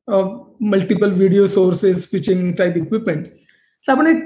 multiple 0.08 1.12
video 1.12 1.48
sources 1.48 2.04
switching 2.04 2.52
type 2.54 2.78
equipment 2.78 3.26
तर 3.26 3.92
आपण 3.92 4.08
एक 4.08 4.24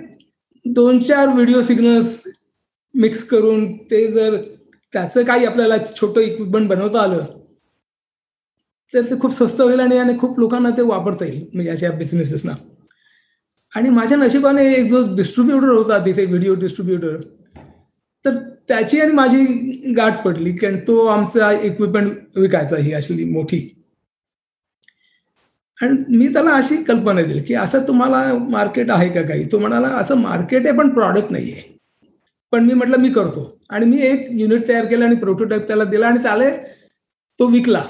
दोन 0.66 1.00
चार 1.00 1.28
व्हिडिओ 1.28 1.62
सिग्नल्स 1.62 2.22
मिक्स 2.96 3.24
करून 3.24 3.78
ते 3.78 4.12
जर 4.12 4.38
त्याचं 4.94 5.24
काही 5.24 5.46
आपल्याला 5.46 5.78
छोटं 5.78 6.22
इक्विपमेंट 6.22 6.70
बनवता 6.70 7.02
आलं 7.02 7.26
तर 8.94 9.02
ते 9.02 9.20
खूप 9.20 9.34
स्वस्त 9.34 9.62
होईल 9.62 9.80
आणि 9.80 9.98
आणि 9.98 10.18
खूप 10.20 10.40
लोकांना 10.40 10.70
ते 10.70 10.82
वापरता 10.82 11.26
येईल 11.26 11.46
म्हणजे 11.54 11.72
अशा 11.72 11.92
बिझनेसेसना 11.92 12.52
आणि 13.74 13.90
माझ्या 13.90 14.18
नशिबाने 14.18 14.74
एक 14.74 14.90
जो 14.90 15.16
डिस्ट्रीब्युटर 15.16 15.68
होता 15.68 16.06
तिथे 16.06 16.26
व्हिडिओ 16.26 16.56
डिस्ट्रीब्युटर 16.56 17.16
तर 18.26 18.36
त्याची 18.68 19.00
आणि 19.00 19.12
माझी 19.12 19.46
गाठ 19.98 20.24
पडली 20.24 20.52
कारण 20.52 20.78
तो 20.78 21.06
आमचा 21.06 21.52
इक्विपमेंट 21.52 22.38
विकायचा 22.38 22.78
ही 22.78 22.94
अशी 22.94 23.24
मोठी. 23.32 23.68
आणि 25.82 26.18
मी 26.18 26.28
त्याला 26.34 26.52
अशी 26.56 26.76
कल्पना 26.84 27.22
दिली 27.22 27.42
की 27.44 27.54
असं 27.56 27.88
तुम्हाला 27.88 28.24
मार्केट 28.50 28.92
आहे 28.92 29.10
का 29.10 29.22
काही? 29.22 29.46
तो 29.52 29.60
म्हणाला 29.60 29.88
असं 29.98 30.18
मार्केट 30.18 30.68
आहे 30.68 30.78
पण 30.78 30.90
प्रॉडक्ट 30.94 31.32
नाही 31.32 31.52
आहे 31.52 31.70
पण 32.54 32.66
मी 32.66 32.74
म्हटलं 32.74 32.98
मी 32.98 33.10
करतो. 33.10 33.48
आणि 33.70 33.86
मी 33.86 34.02
एक 34.04 34.28
युनिट 34.32 34.68
तयार 34.68 34.86
केलं 34.86 35.06
आणि 35.06 35.16
प्रोटोटाईप 35.16 35.68
त्याला 35.68 35.84
दिला 35.84 36.08
आणि 36.08 36.24
त्याला 36.24 36.50
तो 37.40 37.48
विकला. 37.48 37.84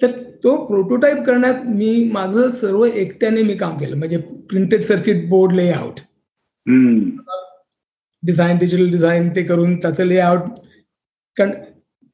तर 0.00 0.10
तो 0.44 0.56
प्रोटोटाईप 0.66 1.22
करण्यात 1.24 1.66
मी 1.66 2.10
माझं 2.12 2.50
सर्व 2.50 2.84
एकट्याने 2.84 3.42
मी 3.42 3.54
काम 3.56 3.76
केलं. 3.78 3.96
म्हणजे 3.96 4.16
printed 4.50 4.82
circuit 4.84 5.28
board 5.28 5.52
layout 5.52 6.00
design 8.22 8.58
digital 8.58 8.90
design 8.90 9.28
ते 9.36 9.42
करून 9.42 9.76
त्याचं 9.80 10.04
लेआउट 10.04 10.48
कारण 11.36 11.50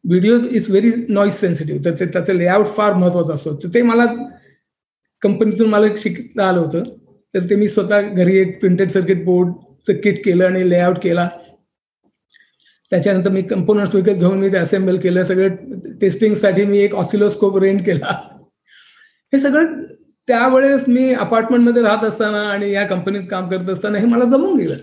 video 0.05 0.38
is 0.50 0.71
very 0.71 0.93
noise 1.09 1.33
sensitive 1.33 1.85
तर 1.85 1.95
ते 2.00 2.07
त्याचं 2.07 2.33
लेआउट 2.33 2.67
फार 2.67 2.95
महत्वाचं 2.95 3.35
असतो. 3.35 3.55
तर 3.57 3.69
ते 3.75 3.83
मला 3.83 4.07
कंपनीतून 5.23 5.69
मला 5.69 5.87
शिकता 5.97 6.49
आलं 6.49 6.61
होतं. 6.61 6.83
तर 7.35 7.50
ते 7.50 7.55
मी 7.55 7.69
स्वतः 7.69 8.00
घरी 8.00 8.37
एक 8.37 8.61
प्रिंटेड 8.61 8.90
सर्किट 8.90 9.25
बोर्डचं 9.25 10.00
किट 10.00 10.25
केलं 10.25 10.45
आणि 10.45 10.71
लेआउट 10.71 10.99
केला. 11.02 11.28
त्याच्यानंतर 12.90 13.31
मी 13.31 13.43
कंपोनंट्स 13.43 13.95
विकत 13.95 14.19
घेऊन 14.19 14.38
मी 14.38 14.49
ते 14.49 14.57
असेंबल 14.57 14.97
केलं. 14.97 15.23
सगळं 15.23 15.49
टेस्टिंगसाठी 16.00 16.64
मी 16.64 16.78
एक 16.78 16.95
ऑसिलोस्कोप 16.95 17.59
रेंट 17.59 17.85
केला. 17.87 18.12
हे 19.33 19.38
सगळं 19.38 19.81
त्यावेळेस 20.28 20.88
मी 20.88 21.12
अपार्टमेंटमध्ये 21.14 21.83
राहत 21.83 22.05
असताना 22.05 22.43
आणि 22.43 22.73
या 22.73 22.87
कंपनीत 22.87 23.23
काम 23.31 23.49
करत 23.50 23.69
असताना 23.69 23.99
हे 23.99 24.07
मला 24.07 24.25
जमून 24.25 24.57
गेलं. 24.57 24.75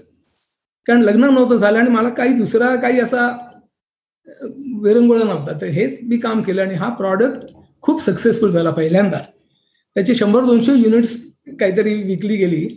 कारण 0.85 1.01
लग्न 1.01 1.23
नव्हतं 1.23 1.57
झालं 1.57 1.79
आणि 1.79 1.89
मला 1.89 2.09
काही 2.09 2.33
दुसरा 2.33 2.75
काही 2.75 2.99
असा 2.99 3.27
विरंगुळा 4.83 5.23
नव्हता. 5.23 5.59
तर 5.61 5.65
हेच 5.67 5.99
मी 6.09 6.17
काम 6.17 6.41
केलं 6.41 6.61
आणि 6.61 6.75
हा 6.75 6.89
प्रॉडक्ट 6.95 7.53
खूप 7.81 8.01
सक्सेसफुल 8.01 8.51
झाला 8.51 8.71
पहिल्यांदा. 8.71 9.17
त्याची 9.95 10.13
शंभर 10.15 10.45
दोनशे 10.45 10.71
युनिट्स 10.75 11.19
काहीतरी 11.59 11.93
विकली 12.03 12.35
गेली. 12.35 12.67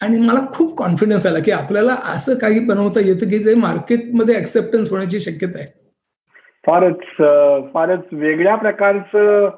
आणि 0.00 0.18
मला 0.18 0.40
खूप 0.52 0.76
कॉन्फिडन्स 0.78 1.26
आला 1.26 1.38
की 1.44 1.50
आपल्याला 1.50 1.94
असं 2.14 2.34
काही 2.38 2.60
बनवता 2.66 3.00
येतं 3.00 3.28
की 3.28 3.38
जे 3.38 3.54
मार्केटमध्ये 3.54 4.36
ऍक्सेप्टन्स 4.36 4.90
होण्याची 4.90 5.20
शक्यता 5.20 5.58
आहे. 5.58 5.66
फारच 6.66 7.72
फारच 7.72 8.00
वेगळ्या 8.12 8.54
प्रकारचं 8.56 9.48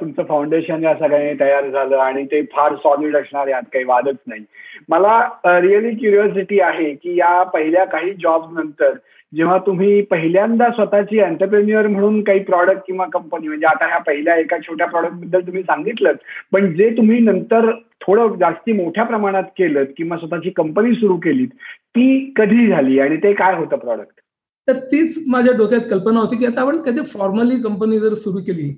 तुमचं 0.00 0.22
फाउंडेशन 0.22 0.82
या 0.84 0.94
सगळ्यांनी 0.94 1.32
तयार 1.40 1.68
झालं 1.70 1.96
आणि 1.96 2.24
ते 2.24 2.42
फार 2.52 2.74
सॉलिड 2.74 3.16
असणार 3.16 3.48
यात 3.48 3.62
काही 3.72 3.84
वादच 3.84 4.16
नाही. 4.26 4.40
मला 4.88 5.18
रिअली 5.60 5.90
क्युरिओसिटी 5.90 6.60
आहे 6.60 6.92
की 6.94 7.16
या 7.18 7.42
पहिल्या 7.42 7.84
काही 7.84 8.12
जॉब 8.22 8.58
नंतर 8.58 8.92
जेव्हा 9.32 9.56
तुम्ही 9.58 10.00
पहिल्यांदा 10.02 10.68
स्वतःची 10.70 11.18
एंटरप्रेन्युअर 11.18 11.86
म्हणून 11.86 12.22
काही 12.24 12.38
प्रॉडक्ट 12.40 12.80
किंवा 12.86 13.06
कंपनी 13.12 13.48
म्हणजे 13.48 13.66
आता 13.66 13.86
ह्या 13.86 13.98
पहिल्या 13.98 14.36
एका 14.36 14.58
छोट्या 14.58 14.86
प्रॉडक्टबद्दल 14.86 15.40
तुम्ही 15.40 15.62
सांगितलं 15.62 16.12
पण 16.52 16.72
जे 16.74 16.90
तुम्ही 16.90 17.18
नंतर 17.18 17.70
थोडं 18.00 18.36
जास्ती 18.38 18.72
मोठ्या 18.72 19.04
प्रमाणात 19.04 19.44
केलं 19.58 19.84
किंवा 19.96 20.16
स्वतःची 20.16 20.50
कंपनी 20.50 20.94
सुरू 20.94 21.16
केलीत 21.16 21.48
ती 21.88 22.32
कधी 22.36 22.66
झाली 22.68 22.98
आणि 23.00 23.16
ते 23.16 23.32
काय 23.32 23.54
होतं 23.54 23.76
प्रॉडक्ट 23.76 24.20
तर 24.68 24.78
तीच 24.92 25.22
माझ्या 25.28 25.52
डोक्यात 25.56 25.80
कल्पना 25.90 26.20
होती 26.20 26.36
की 26.36 26.46
आता 26.46 26.60
आपण 26.60 26.78
कधी 26.78 27.00
फॉर्मली 27.08 27.60
कंपनी 27.62 27.98
जर 27.98 28.14
सुरू 28.14 28.40
केली 28.40 28.68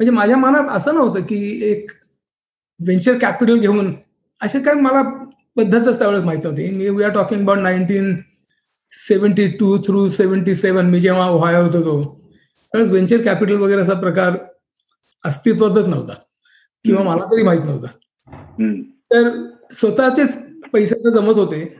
म्हणजे 0.00 0.10
माझ्या 0.10 0.36
मनात 0.36 0.68
असं 0.68 0.94
नव्हतं 0.94 1.20
की 1.20 1.70
एक 1.70 1.90
व्हेंचर 2.80 3.18
कॅपिटल 3.20 3.58
घेऊन 3.58 3.92
असे 4.40 4.60
काय 4.60 4.74
मला 4.74 5.02
पद्धतच 5.56 5.98
त्यावेळेस 5.98 6.24
माहीत 6.24 6.46
होती 6.46 6.70
मी 6.76 6.88
we 6.88 7.04
are 7.04 7.10
talking 7.10 7.42
about 7.42 7.58
nineteen 7.58 8.14
seventy 9.08 9.48
two 9.48 9.78
through 9.78 10.08
seventy 10.08 10.54
seven 10.54 10.86
मी 10.86 11.00
जेव्हा 11.00 11.30
व्हाय 11.30 11.62
होतो 11.62 11.80
तो 11.80 12.02
त्यावेळेस 12.60 12.90
व्हेंचर 12.90 13.22
कॅपिटल 13.22 13.54
वगैरे 13.54 13.80
असा 13.80 13.94
प्रकार 13.94 14.36
अस्तित्वातच 15.24 15.86
नव्हता. 15.86 16.12
किंवा 16.84 17.02
मला 17.02 17.24
तरी 17.24 17.42
माहीत 17.42 17.60
नव्हता. 17.60 17.86
तर 19.12 19.28
स्वतःचेच 19.72 20.38
पैसे 20.72 20.94
तर 20.94 21.10
जमत 21.10 21.34
होते. 21.34 21.76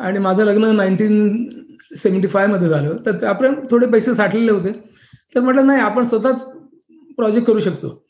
आणि 0.00 0.18
माझं 0.18 0.44
लग्न 0.44 0.64
नाईन्टीन 0.64 1.48
सेवन्टी 1.96 2.28
फायमध्ये 2.28 2.68
झालं. 2.68 2.96
तर 3.06 3.24
आपण 3.24 3.54
थोडे 3.70 3.86
पैसे 3.86 4.14
साठलेले 4.14 4.52
होते. 4.52 4.72
तर 5.34 5.40
म्हटलं 5.40 5.66
नाही 5.66 5.80
आपण 5.80 6.08
स्वतःच 6.08 6.44
प्रोजेक्ट 7.16 7.46
करू 7.46 7.60
शकतो. 7.60 8.04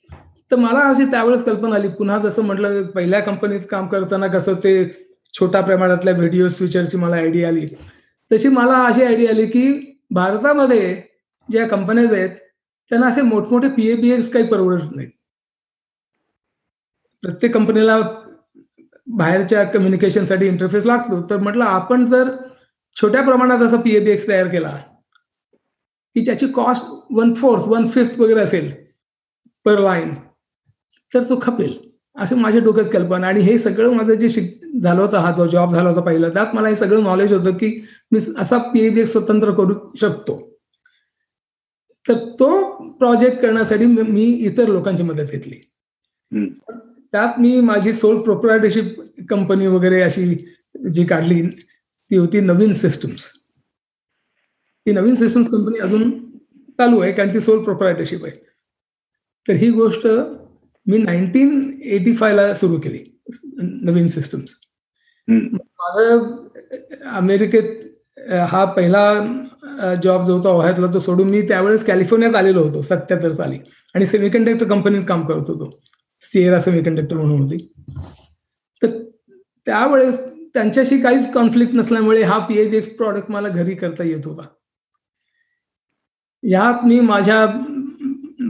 तर 0.51 0.57
मला 0.57 0.81
अशी 0.81 1.05
त्यावेळेस 1.05 1.45
कल्पना 1.45 1.75
आली. 1.75 1.89
पुन्हा 1.89 2.19
जसं 2.19 2.43
म्हटलं 2.43 2.83
पहिल्या 2.83 3.21
कंपनीत 3.21 3.61
काम 3.71 3.87
करताना 3.87 4.27
कसं 4.27 4.55
ते 4.55 4.91
छोट्या 5.33 5.61
प्रमाणातल्या 5.61 6.15
व्हिडिओ 6.15 6.49
स्विचरची 6.49 6.97
मला 6.97 7.17
आयडिया 7.17 7.49
आली. 7.49 7.67
तशी 8.31 8.49
मला 8.49 8.85
अशी 8.85 9.03
आयडिया 9.03 9.31
आली 9.31 9.47
की 9.47 9.69
भारतामध्ये 10.11 11.03
ज्या 11.49 11.67
कंपन्याज 11.69 12.13
आहेत 12.15 12.37
त्यांना 12.91 13.07
असे 13.07 13.23
मोठमोठे 13.23 13.69
पी 13.69 13.95
बी 13.97 14.11
एस 14.11 14.31
काही 14.33 14.47
परवडत 14.47 14.95
नाहीत 14.97 15.11
प्रत्येक 17.23 17.55
कंपनीला 17.55 17.99
बाहेरच्या 19.07 19.65
कम्युनिकेशनसाठी 19.65 20.47
इंटरफेस 20.47 20.87
लागतो. 20.87 21.21
तर 21.31 21.37
म्हटलं 21.37 21.65
आपण 21.65 22.07
जर 22.07 22.31
छोट्या 22.97 23.23
प्रमाणात 23.23 23.63
असा 23.63 23.77
पीएबीएक्स 23.77 24.27
तयार 24.29 24.49
केला 24.49 24.77
की 26.17 26.21
ज्याची 26.21 26.47
cost 26.47 26.85
one 27.11 27.35
fourth 27.35 27.69
one 27.69 27.87
fifth 27.87 28.19
वगैरे 28.21 28.41
असेल 28.41 28.73
पर 29.65 29.79
लाईन 29.79 30.15
तर 31.13 31.29
तो 31.29 31.39
खपेल. 31.43 31.79
असं 32.21 32.37
माझ्या 32.37 32.61
डोक्यात 32.63 32.87
कल्पना. 32.93 33.27
आणि 33.27 33.41
हे 33.41 33.59
सगळं 33.59 33.95
माझं 33.97 34.15
जे 34.15 34.29
शिक 34.29 34.65
झालं 34.83 35.01
होतं 35.01 35.19
हा 35.19 35.33
जो 35.37 35.47
जॉब 35.47 35.71
झाला 35.71 35.89
होता 35.91 36.01
पहिला 36.01 36.29
त्यात 36.29 36.55
मला 36.55 36.69
हे 36.69 36.77
सगळं 36.77 37.03
नॉलेज 37.03 37.33
होतं 37.33 37.57
की 37.59 37.71
मी 38.13 38.19
असा 38.39 38.59
पीएबीएक्स 38.73 39.13
स्वतंत्र 39.13 39.53
करू 39.55 39.75
शकतो. 40.01 40.39
तर 42.07 42.15
तो 42.41 42.51
प्रोजेक्ट 42.99 43.41
करण्यासाठी 43.43 43.87
मी 43.87 44.25
इतर 44.47 44.69
लोकांची 44.69 45.03
मदत 45.03 45.31
घेतली. 45.31 45.61
त्यात 47.13 47.39
मी 47.41 47.61
माझी 47.61 47.93
सोल 47.93 48.21
प्रोप्रायटरशिप 48.23 49.01
कंपनी 49.31 49.67
वगैरे 49.67 50.01
अशी 50.03 50.25
जी 50.93 51.05
काढली 51.05 51.43
ती 51.47 52.17
होती 52.17 52.41
नवीन 52.41 52.73
सिस्टम्स 52.73 53.29
ती 54.87 54.93
नवीन 54.93 55.15
सिस्टम्स 55.15 55.49
कंपनी 55.51 55.79
अजून 55.79 56.11
चालू 56.79 57.01
आहे 57.01 57.13
कारण 57.13 57.33
ती 57.35 57.41
सोल 57.41 57.63
प्रोप्रायटरशिप 57.65 58.25
आहे. 58.25 58.33
तर 59.49 59.53
ही 59.53 59.71
गोष्ट 59.71 60.07
मी 60.91 60.99
नाईन्टीन 60.99 61.81
एटी 61.85 62.15
फायला 62.17 62.53
सुरू 62.55 62.79
केली 62.81 63.05
नवीन 63.85 64.09
सिस्टम्स 64.09 64.55
माझं 65.29 66.45
अमेरिकेत 67.17 67.79
हा 68.51 68.65
पहिला 68.77 69.03
जॉब 70.03 70.25
जो 70.27 70.37
होता 70.37 70.49
ओहायतला 70.49 70.87
तो 70.95 71.01
सोडून 71.01 71.29
मी 71.31 71.43
त्यावेळेस 71.49 71.85
कॅलिफोर्नियात 71.87 72.35
आलेलो 72.35 72.63
होतो 72.63 72.83
सत्याहत्तर 72.83 73.33
साली. 73.33 73.59
आणि 73.95 74.07
सेमिकंडक्टर 74.07 74.67
कंपनीत 74.69 75.03
काम 75.09 75.27
करत 75.27 75.49
होतो. 75.49 75.71
सिएरा 76.23 76.59
सेमिकंडक्टर 76.61 77.17
म्हणून 77.17 77.41
होती. 77.41 77.57
तर 78.83 78.87
त्यावेळेस 79.67 80.21
त्यांच्याशी 80.55 81.01
काहीच 81.03 81.33
कॉन्फ्लिक्ट 81.33 81.75
नसल्यामुळे 81.75 82.23
हा 82.23 82.39
पीएचडी 82.47 82.81
प्रॉडक्ट 82.97 83.31
मला 83.31 83.49
घरी 83.49 83.75
करता 83.75 84.05
येत 84.05 84.27
होता. 84.27 84.47
यात 86.43 86.85
मी 86.85 87.01
माझ्या 87.01 87.47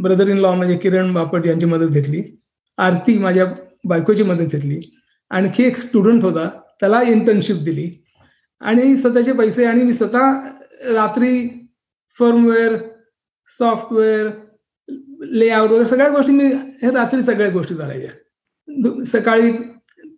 ब्रदर 0.03 0.29
इन 0.29 0.37
लॉ 0.37 0.55
म्हणजे 0.55 0.77
किरण 0.77 1.13
बापट 1.13 1.47
यांची 1.47 1.67
मदत 1.67 1.91
घेतली. 1.91 2.41
आरती 2.79 3.19
माझ्या 3.19 3.47
बायकोची 3.85 4.23
मदत 4.23 4.45
घेतली. 4.45 4.81
आणखी 5.31 5.63
एक 5.63 5.77
स्टुडंट 5.77 6.23
होता. 6.23 6.49
त्याला 6.81 7.03
इंटर्नशिप 7.03 7.57
दिली. 7.57 8.05
आणि 8.61 8.97
स्वतःचे 8.97 9.33
पैसे 9.33 9.65
आणि 9.65 9.85
मी 9.85 9.95
स्वतः 9.95 10.33
रात्री 10.95 11.49
फर्मवेअर 12.19 12.77
सॉफ्टवेअर 13.59 14.31
लेआउट 15.21 15.71
वगैरे 15.71 15.89
सगळ्या 15.89 16.09
गोष्टी 16.09 16.33
मी 16.33 16.45
हे 16.83 16.91
रात्री 16.91 17.23
सगळ्या 17.23 17.51
गोष्टी 17.51 17.75
चालायच्या. 17.75 19.05
सकाळी 19.05 19.53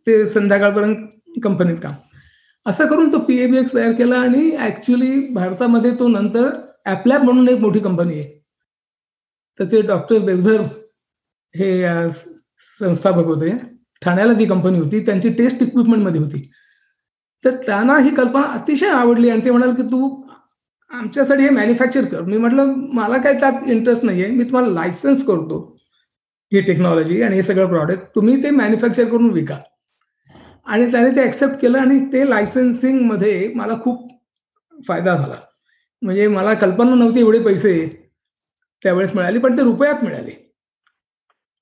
ते 0.07 0.27
संध्याकाळपर्यंत 0.27 0.97
कंपनीत 1.43 1.77
काम. 1.77 1.93
असं 2.67 2.87
करून 2.87 3.13
तो 3.13 3.19
पीएबीएक्स 3.19 3.75
तयार 3.75 3.93
केला 3.93 4.15
आणि 4.15 4.57
ऍक्च्युली 4.59 5.29
भारतामध्ये 5.29 5.91
तो 5.99 6.09
नंतर 6.09 6.49
ॲपलॅब 6.87 7.23
म्हणून 7.23 7.49
एक 7.49 7.61
मोठी 7.61 7.81
कंपनी 7.81 8.15
आहे. 8.15 8.42
त्याचे 9.59 9.81
डॉक्टर 9.83 10.19
देवधर 10.19 10.63
हे 11.55 12.11
संस्थापक 12.79 13.27
होते. 13.27 13.57
ठाण्याला 14.03 14.33
ती 14.33 14.45
कंपनी 14.47 14.79
होती. 14.79 15.01
त्यांची 15.07 15.31
टेस्ट 15.39 15.63
इक्विपमेंटमध्ये 15.63 16.21
होती. 16.21 16.43
तर 17.45 17.55
त्यांना 17.67 17.99
ही 17.99 18.11
कल्पना 18.15 18.43
अतिशय 18.55 18.89
आवडली 18.89 19.31
आणि 19.31 19.45
ते 19.45 19.51
म्हणाल 19.51 19.75
की 19.75 19.83
तू 19.83 20.09
आमच्यासाठी 20.91 21.43
हे 21.43 21.51
मॅन्युफॅक्चर 21.51 22.05
कर. 22.05 22.23
मी 22.23 22.37
म्हटलं 22.37 22.73
मला 22.95 23.19
काय 23.19 23.33
त्यात 23.41 23.71
इंटरेस्ट 23.71 24.05
नाही 24.05 24.23
आहे 24.25 24.33
मी 24.33 24.45
तुम्हाला 24.45 24.69
लायसन्स 24.73 25.25
करतो 25.27 25.59
ही 26.53 26.61
टेक्नॉलॉजी 26.61 27.23
आणि 27.23 27.37
हे 27.37 27.43
सगळं 27.43 27.69
प्रॉडक्ट 27.69 28.05
तुम्ही 28.15 28.43
ते 28.43 28.51
मॅन्युफॅक्चर 28.51 29.05
करून 29.05 29.31
विका. 29.31 29.59
आणि 30.67 30.91
त्याने 30.93 31.11
ते 31.17 31.21
ॲक्सेप्ट 31.21 31.55
केलं 31.61 31.79
आणि 31.79 31.99
ते 32.13 32.29
लायसन्सिंगमध्ये 32.31 33.53
मला 33.57 33.75
खूप 33.83 34.09
फायदा 34.89 35.17
झाला. 35.17 35.37
म्हणजे 36.03 36.27
मला 36.29 36.55
कल्पना 36.55 36.95
नव्हती 36.95 37.21
एवढे 37.21 37.41
पैसे. 37.41 37.75
त्यावेळेस 38.85 39.15
मिळाले 39.15 39.39
पण 39.39 39.57
ते 39.57 39.63
रुपयात 39.63 40.05
मिळाले. 40.05 40.31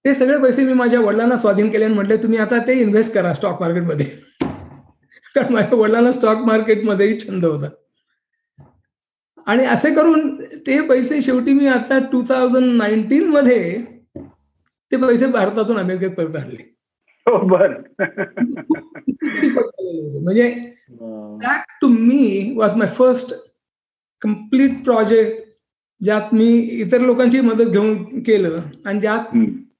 ते 0.04 0.14
सगळे 0.14 0.38
पैसे 0.38 0.64
मी 0.64 0.72
माझ्या 0.72 1.00
वडिलांना 1.00 1.36
स्वाधीन 1.36 1.70
केले 1.70 1.84
आणि 1.84 1.94
म्हटले 1.94 2.16
तुम्ही 2.16 2.38
आता 2.38 2.58
ते 2.66 2.72
इन्व्हेस्ट 2.80 3.14
करा 3.14 3.32
स्टॉक 3.34 3.60
मार्केटमध्ये 3.62 4.06
कारण 5.34 5.52
माझ्या 5.52 5.78
वडिलांना 5.78 6.12
स्टॉक 6.12 6.38
मार्केटमध्येही 6.38 7.18
छंद 7.20 7.44
होता. 7.44 7.68
आणि 9.46 9.64
असे 9.64 9.94
करून 9.94 10.34
ते 10.66 10.80
पैसे 10.88 11.20
शेवटी 11.22 11.52
मी 11.52 11.66
आता 11.66 11.98
टू 12.12 12.22
थाउजंड 12.28 12.72
नाईन्टीन 12.76 13.28
मध्ये 13.30 13.78
ते 14.92 14.96
पैसे 14.96 15.26
भारतातून 15.26 15.78
अमेरिकेत 15.78 16.10
परत 16.10 16.36
आणले. 16.36 16.62
हो, 17.26 17.36
म्हणजे 20.20 20.50
to 21.80 21.88
me 21.88 22.52
was 22.56 22.74
my 22.74 22.88
first 22.88 23.34
complete 24.22 24.82
project 24.84 25.49
ज्यात 26.00 26.34
मी 26.34 26.48
इतर 26.58 27.00
लोकांची 27.00 27.40
मदत 27.40 27.70
घेऊन 27.70 28.22
केलं 28.22 28.60
आणि 28.84 29.00
ज्यात 29.00 29.36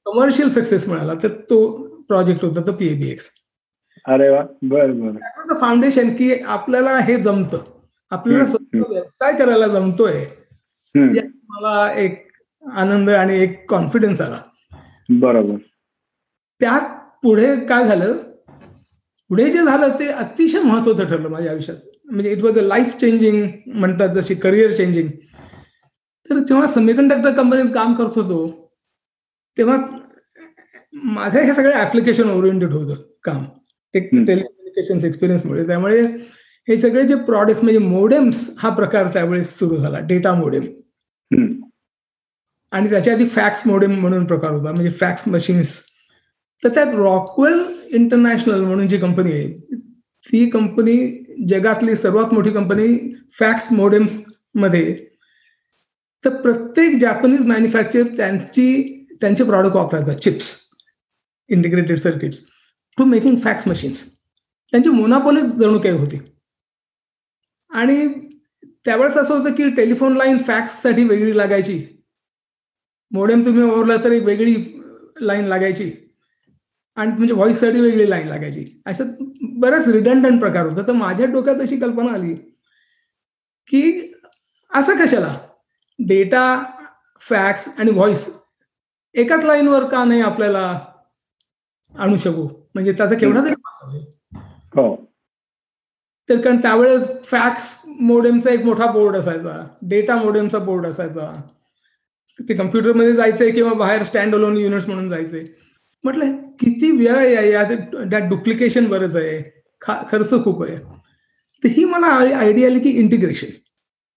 कमर्शियल 0.07 0.49
सक्सेस 0.49 0.89
मिळाला 0.89 1.15
तर 1.23 1.29
तो 1.29 1.67
प्रोजेक्ट 2.09 2.45
होता 2.45 2.61
तो 2.67 2.73
पीएबीएक्स 2.73 3.31
अरे 4.07 4.29
वा 4.29 4.43
बर 4.63 4.91
बर. 4.91 5.55
फाउंडेशन 5.61 6.09
की 6.09 6.35
आपल्याला 6.47 6.99
हे 6.99 7.17
जमतं. 7.23 7.59
आपल्याला 8.11 8.45
स्वतः 8.45 8.83
व्यवसाय 8.89 9.33
करायला 9.33 9.67
जमतोय. 9.67 10.25
मला 10.95 11.93
एक 11.93 12.27
आनंद 12.65 13.11
आणि 13.11 13.39
एक 13.39 13.71
कॉन्फिडन्स 13.71 14.21
आला. 14.21 14.39
बरोबर. 15.09 15.57
त्यात 16.61 16.81
पुढे 17.23 17.55
काय 17.67 17.87
झालं? 17.87 18.17
पुढे 19.31 19.51
जे 19.51 19.65
झालं 19.65 19.89
ते 19.99 20.07
अतिशय 20.07 20.63
महत्वाचं 20.63 21.05
ठरलं 21.05 21.29
माझ्या 21.29 21.53
आयुष्यात. 21.53 21.77
म्हणजे 22.05 22.31
it 22.31 22.43
was 22.43 22.59
a 22.59 22.63
life 22.63 22.97
changing 22.97 23.47
म्हणतात 23.67 24.09
जशी 24.09 24.35
करिअर 24.35 24.71
चेंजिंग 24.73 25.09
तर 26.31 26.39
जेव्हा 26.39 26.67
सेमिकंडक्टर 26.67 27.33
कंपनीत 27.35 27.73
काम 27.75 27.95
करत 27.95 28.17
होतो 28.17 28.47
तेव्हा 29.57 29.77
माझं 31.05 31.39
हे 31.41 31.55
सगळं 31.55 31.81
ऍप्लिकेशन 31.81 32.31
ओरिएंटेड 32.31 32.73
होतं 32.73 33.03
काम. 33.25 33.45
टेलिकम्युनिकेशन 33.95 35.05
एक्सपिरियन्समुळे 35.07 35.67
त्यामुळे 35.67 36.01
हे 36.69 36.77
सगळे 36.77 37.07
जे 37.09 37.15
प्रॉडक्ट 37.15 37.63
म्हणजे 37.65 37.79
मोडेम्स 37.79 38.49
हा 38.59 38.71
प्रकार 38.75 39.09
त्यावेळेस 39.13 39.59
सुरू 39.59 39.77
झाला 39.77 39.99
डेटा 39.99 40.35
मोडेम 40.35 40.63
आणि 42.73 42.91
त्याच्या 42.91 43.15
आधी 43.15 43.27
फॅक्स 43.27 43.63
मोडेम 43.67 43.99
म्हणून 44.01 44.25
प्रकार 44.25 44.51
होता 44.51 44.73
म्हणजे 44.73 44.91
फॅक्स 44.91 45.29
मशीन्स 45.29 45.81
तर 46.63 46.69
त्यात 46.69 46.95
रॉकवेल 46.95 47.63
इंटरनॅशनल 47.93 48.61
म्हणून 48.61 48.89
जी 48.89 48.99
कंपनी 48.99 49.33
आहे 49.33 49.77
ती 50.25 50.49
कंपनी 50.51 50.97
जगातली 51.49 51.97
सर्वात 51.97 52.35
मोठी 52.35 52.51
कंपनी 52.51 52.87
फॅक्स 53.39 53.73
मोडेम्समध्ये 53.73 54.97
तर 56.25 56.41
प्रत्येक 56.43 57.01
जॅपनीज 57.01 57.41
मॅन्युफॅक्चर 57.41 58.03
त्यांची 58.17 58.97
त्यांचे 59.21 59.45
प्रॉडक्ट 59.45 59.77
वापरतात 59.77 60.17
chips 60.17 60.55
integrated 61.49 61.99
circuits 61.99 62.41
to 62.99 63.05
making 63.05 63.37
fax 63.37 63.69
machines 63.69 64.05
त्यांची 64.73 64.91
मोनापोलीच 64.91 65.45
जणू 65.45 65.79
काही 65.79 65.99
होती. 65.99 66.21
आणि 67.71 68.09
त्यावेळेस 68.85 69.17
असं 69.17 69.39
होतं 69.39 69.53
की 69.53 69.71
टेलिफोन 69.71 70.17
लाईन 70.17 70.39
फॅक्ससाठी 70.39 71.05
वेगळी 71.05 71.37
लागायची. 71.37 71.87
मोडेम 73.11 73.45
तुम्ही 73.45 73.63
ओरला 73.63 73.97
तर 73.97 74.13
एक 74.13 74.23
वेगळी 74.23 74.83
लाईन 75.21 75.45
लागायची. 75.45 75.93
आणि 76.97 77.13
म्हणजे 77.13 77.35
व्हॉइससाठी 77.35 77.81
वेगळी 77.81 78.11
लाईन 78.11 78.29
लागायची. 78.29 78.83
असं 78.87 79.05
बरंच 79.43 79.89
रिडंडंट 79.89 80.41
प्रकार 80.41 80.67
होता. 80.67 80.83
तर 80.83 80.93
माझ्या 80.93 81.27
डोक्यात 81.27 81.61
अशी 81.61 81.77
कल्पना 81.77 82.13
आली 82.13 82.35
की 83.69 84.13
असं 84.75 84.97
कशाला? 84.97 85.39
डेटा 86.09 86.63
फॅक्स 87.21 87.69
आणि 87.79 87.91
व्हॉइस 87.91 88.29
एकाच 89.15 89.45
लाईनवर 89.45 89.85
का 89.85 90.05
नाही 90.05 90.21
आपल्याला 90.21 90.79
आणू 91.95 92.17
शकू? 92.17 92.49
म्हणजे 92.75 92.93
त्याचा 92.93 93.15
केवढा 93.15 93.45
तरी 93.45 93.55
हो. 94.75 94.95
तर 96.29 96.41
कारण 96.41 96.57
त्यावेळेस 96.57 97.09
फॅक्स 97.25 97.75
मोडेमचा 98.01 98.51
एक 98.51 98.65
मोठा 98.65 98.91
बोर्ड 98.93 99.17
असायचा. 99.17 99.67
डेटा 99.83 100.17
मोडेमचा 100.17 100.59
बोर्ड 100.59 100.87
असायचा. 100.87 101.33
ते 102.39 102.55
कम्प्युटरमध्ये 102.55 103.13
जायचंय 103.13 103.51
किंवा 103.51 103.73
बाहेर 103.73 104.03
स्टँड 104.03 104.35
अलोन 104.35 104.57
युनिट्स 104.57 104.87
म्हणून 104.87 105.09
जायचंय 105.11 105.45
म्हटलं 106.05 106.37
किती 106.61 106.91
वेळ 106.91 107.15
आहे 107.15 107.51
या 107.53 108.19
डुप्लिकेशन 108.29 108.89
बरंच 108.89 109.17
आहे. 109.17 109.43
खर्च 109.81 110.31
खूप 110.45 110.63
आहे. 110.65 110.77
तर 111.65 111.69
ही 111.69 111.85
मला 111.85 112.07
आयडिया 112.39 112.69
आली 112.69 112.81
की 112.81 112.91
इंटिग्रेशन 112.91 113.47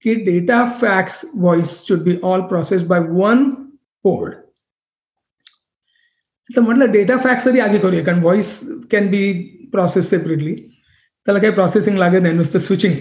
की 0.04 0.14
data 0.16 0.64
fax 0.82 1.24
voice 1.36 1.72
should 1.88 2.00
be 2.00 2.16
all 2.24 2.42
process 2.42 2.82
by 2.84 3.00
one 3.10 3.44
board 4.06 4.34
तर 6.50 6.62
म्हटलं 6.62 6.92
डेटा 6.92 7.18
फॅक्स 7.18 7.46
तरी 7.46 7.60
आधी 7.60 7.78
करूया 7.80 8.04
कारण 8.06 8.20
voice 8.20 8.60
can 8.92 9.08
be 9.12 9.32
process 9.72 10.10
separately 10.10 10.56
त्याला 11.28 11.40
काही 11.40 11.54
प्रोसेसिंग 11.54 11.98
लागत 11.98 12.22
नाही 12.22 12.36
नुसतं 12.36 12.60
स्विचिंग 12.60 12.94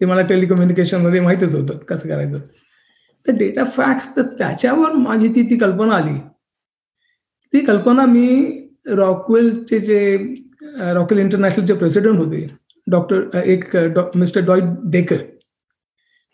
ते 0.00 0.06
मला 0.06 0.22
टेलिकम्युनिकेशनमध्ये 0.26 1.20
माहितच 1.20 1.54
होतं 1.54 1.78
कसं 1.88 2.08
करायचं. 2.08 2.38
तर 3.26 3.32
डेटा 3.36 3.64
फॅक्स 3.64 4.08
तर 4.16 4.22
त्याच्यावर 4.38 4.92
माझी 4.92 5.28
ती 5.34 5.42
ती 5.50 5.56
कल्पना 5.58 5.94
आली. 5.94 6.18
ती 7.52 7.60
कल्पना 7.64 8.06
मी 8.06 8.68
रॉकवेलचे 8.96 9.78
जे 9.78 10.16
रॉकेल 10.94 11.18
इंटरनॅशनलचे 11.18 11.74
प्रेसिडेंट 11.74 12.18
होते 12.18 12.46
डॉक्टर 12.86 13.38
एक 13.44 13.76
mister 14.16 14.44
Dwight 14.46 14.64
Decker. 14.92 15.16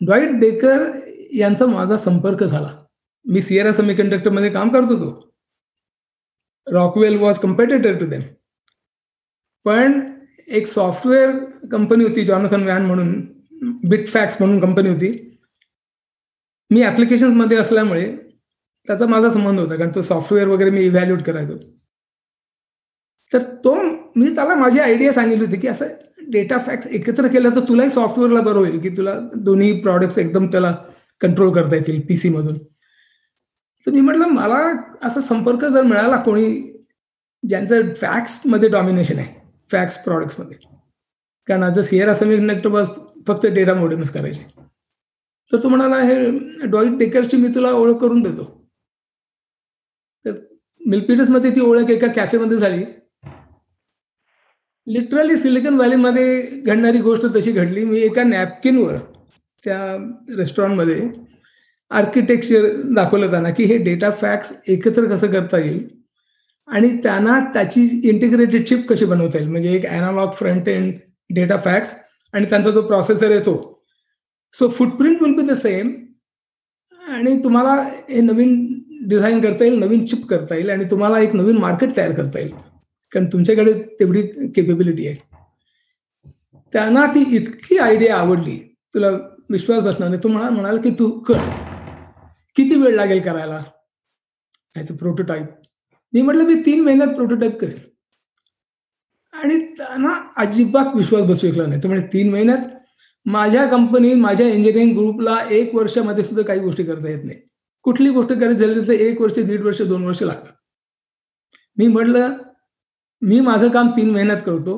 Dwight 0.01 0.29
Decker 0.39 0.99
यांचा 1.33 1.65
माझा 1.65 1.97
संपर्क 1.97 2.43
झाला. 2.43 2.85
मी 3.25 3.41
सिएरा 3.41 3.71
सेमी 3.71 3.93
मध्ये 4.29 4.49
काम 4.49 4.69
करत 4.69 4.91
होतो. 4.91 5.33
Rockwell 6.71 7.17
was 7.17 7.39
competitor 7.39 7.99
to 7.99 8.05
them. 8.05 8.21
पण 9.65 9.99
एक 10.47 10.67
सॉफ्टवेअर 10.67 11.31
कंपनी 11.71 12.03
होती 12.03 12.25
जॉनसन 12.25 12.63
वॅन 12.63 12.85
म्हणून 12.85 13.21
बिटफॅक्स 13.89 14.35
म्हणून 14.39 14.59
कंपनी 14.59 14.89
होती. 14.89 15.37
मी 16.71 16.83
मध्ये 17.23 17.57
असल्यामुळे 17.57 18.15
त्याचा 18.87 19.05
माझा 19.05 19.29
संबंध 19.29 19.59
होता 19.59 19.75
कारण 19.75 19.91
तो 19.95 20.01
सॉफ्टवेअर 20.01 20.47
वगैरे 20.47 20.69
मी 20.69 20.81
इव्हॅल्युएट 20.81 21.23
करायचो. 21.23 21.57
तर 23.33 23.41
तो 23.41 23.75
मी 24.15 24.35
त्याला 24.35 24.55
माझी 24.55 24.79
आयडिया 24.79 25.13
सांगितली 25.13 25.45
होती 25.45 25.59
की 25.59 25.67
असं 25.67 25.85
डेटा 26.31 26.57
फॅक्स 26.57 26.87
एकत्र 26.87 27.27
केलं 27.27 27.55
तर 27.55 27.59
तुलाही 27.59 27.89
सॉफ्टवेअरला 27.89 28.41
बरं 28.41 28.59
होईल 28.59 28.79
की 28.79 28.89
तुला 28.89 29.13
दोन्ही 29.35 29.79
प्रॉडक्ट्स 29.81 30.17
एकदम 30.19 30.47
त्याला 30.47 30.75
कंट्रोल 31.21 31.51
करता 31.53 31.75
येतील 31.75 32.01
पीसी 32.01 32.29
मधून. 32.29 32.57
तर 33.87 33.91
मी 33.91 34.01
म्हटलं 34.01 34.25
मला 34.25 34.57
असा 35.03 35.21
संपर्क 35.21 35.65
जर 35.65 35.83
मिळाला 35.83 36.17
कोणी 36.17 36.61
ज्यांचं 37.43 37.93
फॅक्समध्ये 37.93 38.69
डॉमिनेशन 38.69 39.19
आहे 39.19 39.33
फॅक्स 39.71 39.97
प्रॉडक्ट्समध्ये 39.97 40.57
कारण 41.47 41.63
आज 41.63 41.79
सीएर 41.79 42.09
असं 42.09 42.69
बस 42.71 42.87
फक्त 43.27 43.45
डेटा 43.45 43.73
मोडेमच 43.73 44.11
करायचे. 44.11 44.43
तर 45.51 45.63
तो 45.63 45.69
म्हणाला 45.69 45.95
हे 45.95 46.67
डॉईट 46.67 46.97
डेकर्सची 46.97 47.37
मी 47.37 47.47
तुला 47.47 47.71
ओळख 47.71 47.95
करून 47.95 48.21
देतो. 48.21 48.43
तर 50.25 50.31
मिल्पिटसमध्ये 50.81 51.51
ती 51.51 51.61
ओळख 51.61 51.89
एका 51.89 52.07
कॅफेमध्ये 52.07 52.57
झाली. 52.57 52.83
लिटरली 54.89 55.35
सिलिकन 55.37 55.73
व्हॅलीमध्ये 55.73 56.41
घडणारी 56.65 56.97
गोष्ट 56.97 57.25
तशी 57.35 57.51
घडली. 57.51 57.83
मी 57.85 57.99
एका 58.01 58.23
नॅपकिनवर 58.23 58.95
त्या 59.65 59.81
रेस्टॉरंटमध्ये 60.37 61.01
आर्किटेक्चर 61.91 62.65
दाखवलं 62.95 63.31
त्यांना 63.31 63.49
की 63.49 63.63
हे 63.63 63.77
डेटा 63.83 64.09
फॅक्स 64.11 64.53
एकत्र 64.67 65.05
कसं 65.09 65.31
करता 65.31 65.57
येईल 65.57 65.87
आणि 66.67 66.89
त्यांना 67.03 67.39
त्याची 67.53 67.83
इंटिग्रेटेड 68.03 68.63
चिप 68.67 68.87
कशी 68.89 69.05
बनवता 69.05 69.37
येईल. 69.37 69.49
म्हणजे 69.49 69.73
एक 69.75 69.85
analog 69.85 70.31
front 70.31 70.67
end 70.69 70.93
data 71.29 71.57
fax 71.57 71.93
आणि 72.33 72.45
त्यांचा 72.49 72.71
जो 72.71 72.81
प्रोसेसर 72.81 73.31
येतो 73.31 73.55
so 74.53 74.69
footprint 74.69 75.21
will 75.23 75.35
be 75.35 75.47
the 75.47 75.53
same 75.57 75.93
आणि 77.01 77.37
तुम्हाला 77.43 77.73
हे 78.09 78.21
नवीन 78.21 78.65
डिझाईन 79.09 79.39
करता 79.41 79.65
येईल 79.65 79.79
नवीन 79.79 80.05
चिप 80.05 80.25
करता 80.29 80.55
येईल 80.55 80.69
आणि 80.69 80.85
तुम्हाला 80.91 81.19
एक 81.19 81.35
नवीन 81.35 81.57
मार्केट 81.57 81.95
तयार 81.97 82.11
करता 82.11 82.39
येईल. 82.39 82.51
कारण 83.11 83.25
तुमच्याकडे 83.25 83.73
तेवढी 83.99 84.21
केपेबिलिटी 84.47 85.07
आहे. 85.07 85.15
त्यांना 86.73 87.05
ती 87.05 87.35
इतकी 87.35 87.77
आयडिया 87.77 88.17
आवडली. 88.17 88.75
तुला 88.93 89.09
विश्वास 89.49 89.83
बसणार 89.83 90.09
नाही. 90.09 90.23
तू 90.23 90.27
म्हणा 90.27 90.49
म्हणाल 90.49 90.81
की 90.81 90.89
तू 90.91 91.19
कर. 91.19 91.37
किती 92.55 92.75
वेळ 92.75 92.95
लागेल 92.95 93.21
करायला? 93.21 93.61
ॲज 94.75 94.91
अ 94.91 94.95
प्रोटोटाईप 94.95 95.45
मी 96.13 96.21
म्हटलं 96.21 96.43
मी 96.43 96.55
तीन 96.55 96.81
महिन्यात 96.81 97.07
प्रोटोटाईप 97.07 97.59
करेन. 97.59 97.77
आणि 99.33 99.59
त्यांना 99.77 100.31
अजिबात 100.37 100.95
विश्वास 100.95 101.23
बसू 101.23 101.49
शकला 101.49 101.65
नाही. 101.65 101.87
म्हणजे 101.87 102.07
तीन 102.13 102.31
महिन्यात? 102.31 102.57
माझ्या 103.25 103.65
कंपनी 103.65 104.13
माझ्या 104.13 104.47
इंजिनिअरिंग 104.47 104.97
ग्रुपला 104.97 105.37
एक 105.49 105.75
वर्षामध्ये 105.75 106.23
सुद्धा 106.23 106.43
काही 106.43 106.59
गोष्टी 106.59 106.83
करता 106.83 107.09
येत 107.09 107.23
नाही. 107.23 107.39
कुठली 107.83 108.09
गोष्ट 108.09 108.29
करायची 108.29 108.59
झाली 108.59 108.87
तर 108.87 108.93
एक 108.93 109.21
वर्ष 109.21 109.39
दीड 109.39 109.61
वर्ष 109.61 109.81
दोन 109.81 110.05
वर्ष 110.05 110.23
लागतात. 110.23 110.53
मी 111.77 111.87
म्हटलं 111.87 112.37
मी 113.21 113.39
माझं 113.39 113.69
काम 113.69 113.89
तीन 113.89 114.09
महिन्यात 114.09 114.37
करतो. 114.45 114.75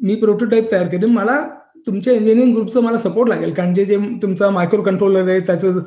मी 0.00 0.14
प्रोटोटाईप 0.14 0.72
तयार 0.72 0.86
केले. 0.86 1.06
मला 1.06 1.48
तुमच्या 1.86 2.12
इंजिनिअरिंग 2.12 2.54
ग्रुपचं 2.54 2.80
मला 2.80 2.98
सपोर्ट 2.98 3.28
लागेल. 3.28 3.54
कारण 3.54 3.74
जे 3.74 3.84
जे 3.84 3.96
तुमचा 4.22 4.50
मायक्रो 4.50 4.82
कंट्रोलर 4.82 5.28
आहे 5.28 5.40
त्याचं 5.40 5.80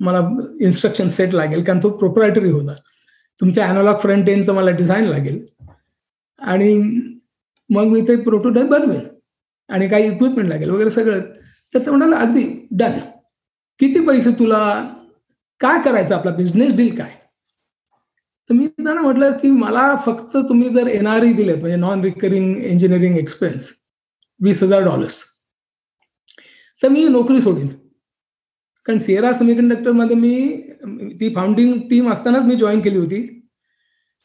मला 0.00 0.20
इन्स्ट्रक्शन 0.60 1.08
सेट 1.08 1.34
लागेल. 1.34 1.64
कारण 1.64 1.80
तो 1.82 1.90
प्रोप्रायटरी 1.90 2.50
होता. 2.50 2.74
तुमच्या 3.40 3.66
अॅनॉलॉग 3.66 3.98
फ्रंट 3.98 4.28
एंडचं 4.28 4.54
मला 4.54 4.70
डिझाईन 4.70 5.04
लागेल. 5.04 5.46
आणि 6.38 6.74
मग 7.70 7.84
मी 7.84 8.00
ते 8.00 8.16
प्रोटोटाईप 8.16 8.66
बनवेल. 8.66 9.00
आणि 9.68 9.88
काही 9.88 10.06
इक्विपमेंट 10.06 10.48
लागेल 10.48 10.70
वगैरे 10.70 10.90
सगळं. 10.90 11.20
तर 11.74 11.78
ते 11.78 11.90
म्हणाला 11.90 12.16
अगदी 12.16 12.68
डन 12.70 12.98
किती 13.78 14.06
पैसे 14.06 14.30
तुला 14.30 14.88
काय 15.60 15.82
करायचं 15.82 16.14
आपला 16.14 16.30
बिझनेस 16.30 16.76
डील 16.76 16.96
काय? 16.96 17.10
तर 18.50 18.54
मी 18.54 18.66
त्यांना 18.66 19.02
म्हटलं 19.02 19.32
की 19.32 19.50
मला 19.50 19.96
फक्त 19.96 20.36
तुम्ही 20.36 20.68
जर 20.70 20.86
एनआरई 20.86 21.32
दिलेत 21.32 21.56
म्हणजे 21.56 21.76
नॉन 21.76 22.00
रिकरिंग 22.00 22.64
इंजिनिअरिंग 22.64 23.18
एक्सपेन्स 23.18 23.70
वीस 24.40 24.62
हजार 24.62 24.82
डॉलर्स 24.82 25.24
तर 26.82 26.88
मी 26.88 27.08
नोकरी 27.08 27.40
सोडीन. 27.40 27.68
कारण 28.86 28.98
सिएरा 28.98 29.32
सेमीकंडक्टरमध्ये 29.32 30.16
मी 30.16 30.62
ती 31.20 31.34
फाउंडिंग 31.34 31.80
टीम 31.80 32.12
असतानाच 32.12 32.44
मी 32.44 32.56
जॉईन 32.56 32.80
केली 32.80 32.98
होती. 32.98 33.50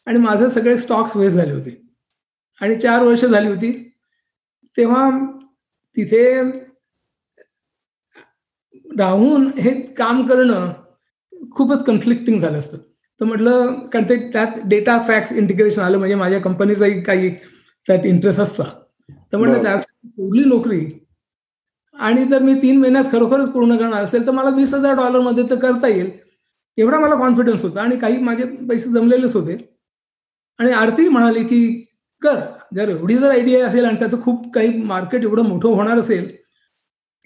आणि 0.08 0.20
माझे 0.20 0.50
सगळे 0.50 0.78
स्टॉक्स 0.78 1.16
वेस्ट 1.18 1.38
झाले 1.38 1.54
होते. 1.54 1.82
आणि 2.62 2.76
चार 2.80 3.04
वर्ष 3.04 3.26
झाली 3.26 3.48
होती. 3.48 3.72
तेव्हा 4.78 5.10
तिथे 5.98 6.42
राहून 8.98 9.48
हे 9.48 9.82
काम 9.82 10.28
करणं 10.28 10.74
खूपच 11.52 11.84
कन्फ्लिक्टिंग 11.86 12.40
झालं 12.40 12.60
असतं. 12.60 12.78
तर 13.24 13.28
म्हटलं 13.28 13.74
कारण 13.92 14.06
ते 14.06 14.16
त्यात 14.32 14.60
डेटा 14.66 14.98
फॅक्स 15.08 15.32
इंटिग्रेशन 15.32 15.82
आलं 15.82 15.98
म्हणजे 15.98 16.16
माझ्या 16.16 16.40
कंपनीचाही 16.42 17.02
काही 17.02 17.30
त्यात 17.88 18.06
इंटरेस्ट 18.06 18.40
असता 18.40 18.64
तर 19.34 19.38
म्हटलं 19.38 19.62
त्या 19.64 19.80
सोडली 19.82 20.44
नोकरी? 20.46 20.80
आणि 21.96 22.26
जर 22.26 22.42
मी 22.42 22.54
तीन 22.62 22.80
महिन्यात 22.80 23.06
खरोखरच 23.12 23.52
पूर्ण 23.52 23.78
करणार 23.78 24.04
असेल 24.04 24.26
तर 24.28 24.32
मला 24.32 24.50
वीस 24.56 24.74
हजार 24.74 24.96
डॉलरमध्ये 24.96 25.44
तर 25.50 25.60
करता 25.60 25.88
येईल. 25.88 26.10
एवढा 26.78 27.00
मला 27.00 27.16
कॉन्फिडन्स 27.16 27.64
होता 27.64 27.82
आणि 27.82 27.96
काही 27.98 28.18
माझे 28.20 28.46
पैसे 28.70 28.90
जमलेलेच 28.90 29.36
होते. 29.36 29.58
आणि 30.60 30.72
आरती 30.72 31.08
म्हणाली 31.10 31.44
की 31.44 31.64
कर 32.22 32.40
जर 32.76 32.90
एवढी 32.90 33.18
जर 33.18 33.30
आयडिया 33.30 33.68
असेल 33.68 33.86
आणि 33.86 34.00
त्याचं 34.00 34.22
खूप 34.22 34.54
काही 34.56 34.78
मार्केट 34.84 35.24
एवढं 35.24 35.48
मोठं 35.50 35.70
होणार 35.70 36.00
असेल 36.00 36.30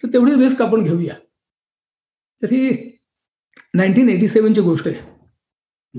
तर 0.04 0.14
तेवढी 0.14 0.36
रिस्क 0.36 0.62
आपण 0.62 0.84
घेऊया. 0.84 1.14
तर 2.42 2.52
ही 2.52 2.70
नाईन्टीन 3.74 4.10
एटी 4.10 4.28
सेव्हनची 4.28 4.62
गोष्ट 4.62 4.88
आहे. 4.88 5.17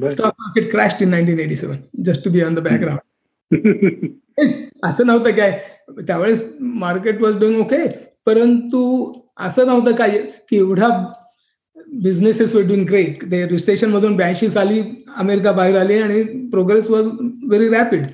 Stock 0.02 0.32
market 0.38 0.70
crash 0.70 0.94
in 1.02 1.08
nineteen 1.10 1.38
eighty 1.40 1.56
seven 1.56 1.78
just 2.04 2.24
to 2.24 2.30
be 2.30 2.40
on 2.42 2.54
the 2.54 2.58
background 2.60 4.10
असं 4.84 5.06
नव्हतं 5.06 5.30
काय. 5.36 5.58
त्यावेळेस 6.06 6.44
मार्केट 6.60 7.22
वॉज 7.22 7.38
डुईंग 7.38 7.60
ओके 7.60 7.86
परंतु 8.26 9.12
असं 9.46 9.66
नव्हतं 9.66 9.94
काय 9.96 10.18
की 10.50 10.56
एवढा 10.56 10.88
बिझनेसेस 12.02 12.54
वर 12.54 12.62
डुईंग 12.62 12.84
ग्रेट 12.86 13.22
ते 13.30 13.44
रिस्टेशन 13.48 13.90
मधून 13.90 14.16
ब्याऐंशी 14.16 14.48
साली 14.48 14.80
अमेरिका 15.16 15.52
बाहेर 15.52 15.76
आली 15.78 15.98
आणि 16.02 16.22
प्रोग्रेस 16.50 16.88
वॉज 16.90 17.06
व्हेरी 17.48 17.68
रॅपिड 17.68 18.06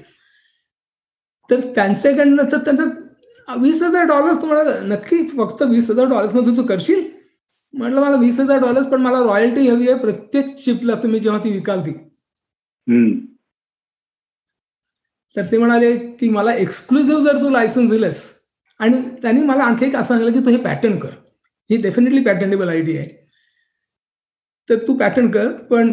तर 1.50 1.60
त्यांच्याकडनं 1.74 2.42
तर 2.52 2.58
त्यांचं 2.58 3.60
वीस 3.60 3.82
हजार 3.82 4.06
डॉलर्स 4.06 4.40
तुम्हाला 4.42 4.78
नक्की 4.84 5.16
फक्त 5.28 5.62
वीस 5.62 5.90
हजार 5.90 6.06
डॉलर्समध्ये 6.08 6.56
तू 6.56 6.62
करशील? 6.62 7.02
म्हटलं 7.74 8.00
मला 8.00 8.16
वीस 8.16 8.38
हजार 8.40 8.60
डॉलर्स 8.60 8.86
पण 8.86 9.00
मला 9.02 9.20
रॉयल्टी 9.24 9.68
हवी 9.68 9.88
आहे 9.88 9.98
प्रत्येक 10.00 10.54
चिपला 10.56 10.94
तुम्ही 11.02 11.20
जेव्हा 11.20 11.38
ती 11.44 11.50
विकाल 11.52 11.80
ती 11.80 11.92
तर 15.36 15.44
ते 15.50 15.58
म्हणाले 15.58 15.96
की 16.20 16.28
मला 16.30 16.54
एक्सक्लुझिव्ह 16.54 17.24
जर 17.24 17.40
तू 17.42 17.48
लायसन्स 17.50 17.90
दिलंस 17.90 18.28
आणि 18.80 19.00
त्यांनी 19.22 19.42
मला 19.44 19.64
आणखी 19.64 19.86
एक 19.86 19.96
असं 19.96 20.08
सांगितलं 20.08 20.32
की 20.32 20.44
तू 20.46 20.50
हे 20.50 20.56
पॅटर्न 20.62 20.98
कर. 20.98 21.10
ही 21.70 21.76
डेफिनेटली 21.82 22.20
पॅटर्नेबल 22.24 22.68
आयडिया 22.68 23.00
आहे. 23.00 23.08
तर 24.70 24.86
तू 24.88 24.94
पॅटर्न 24.98 25.30
कर 25.30 25.50
पण 25.70 25.90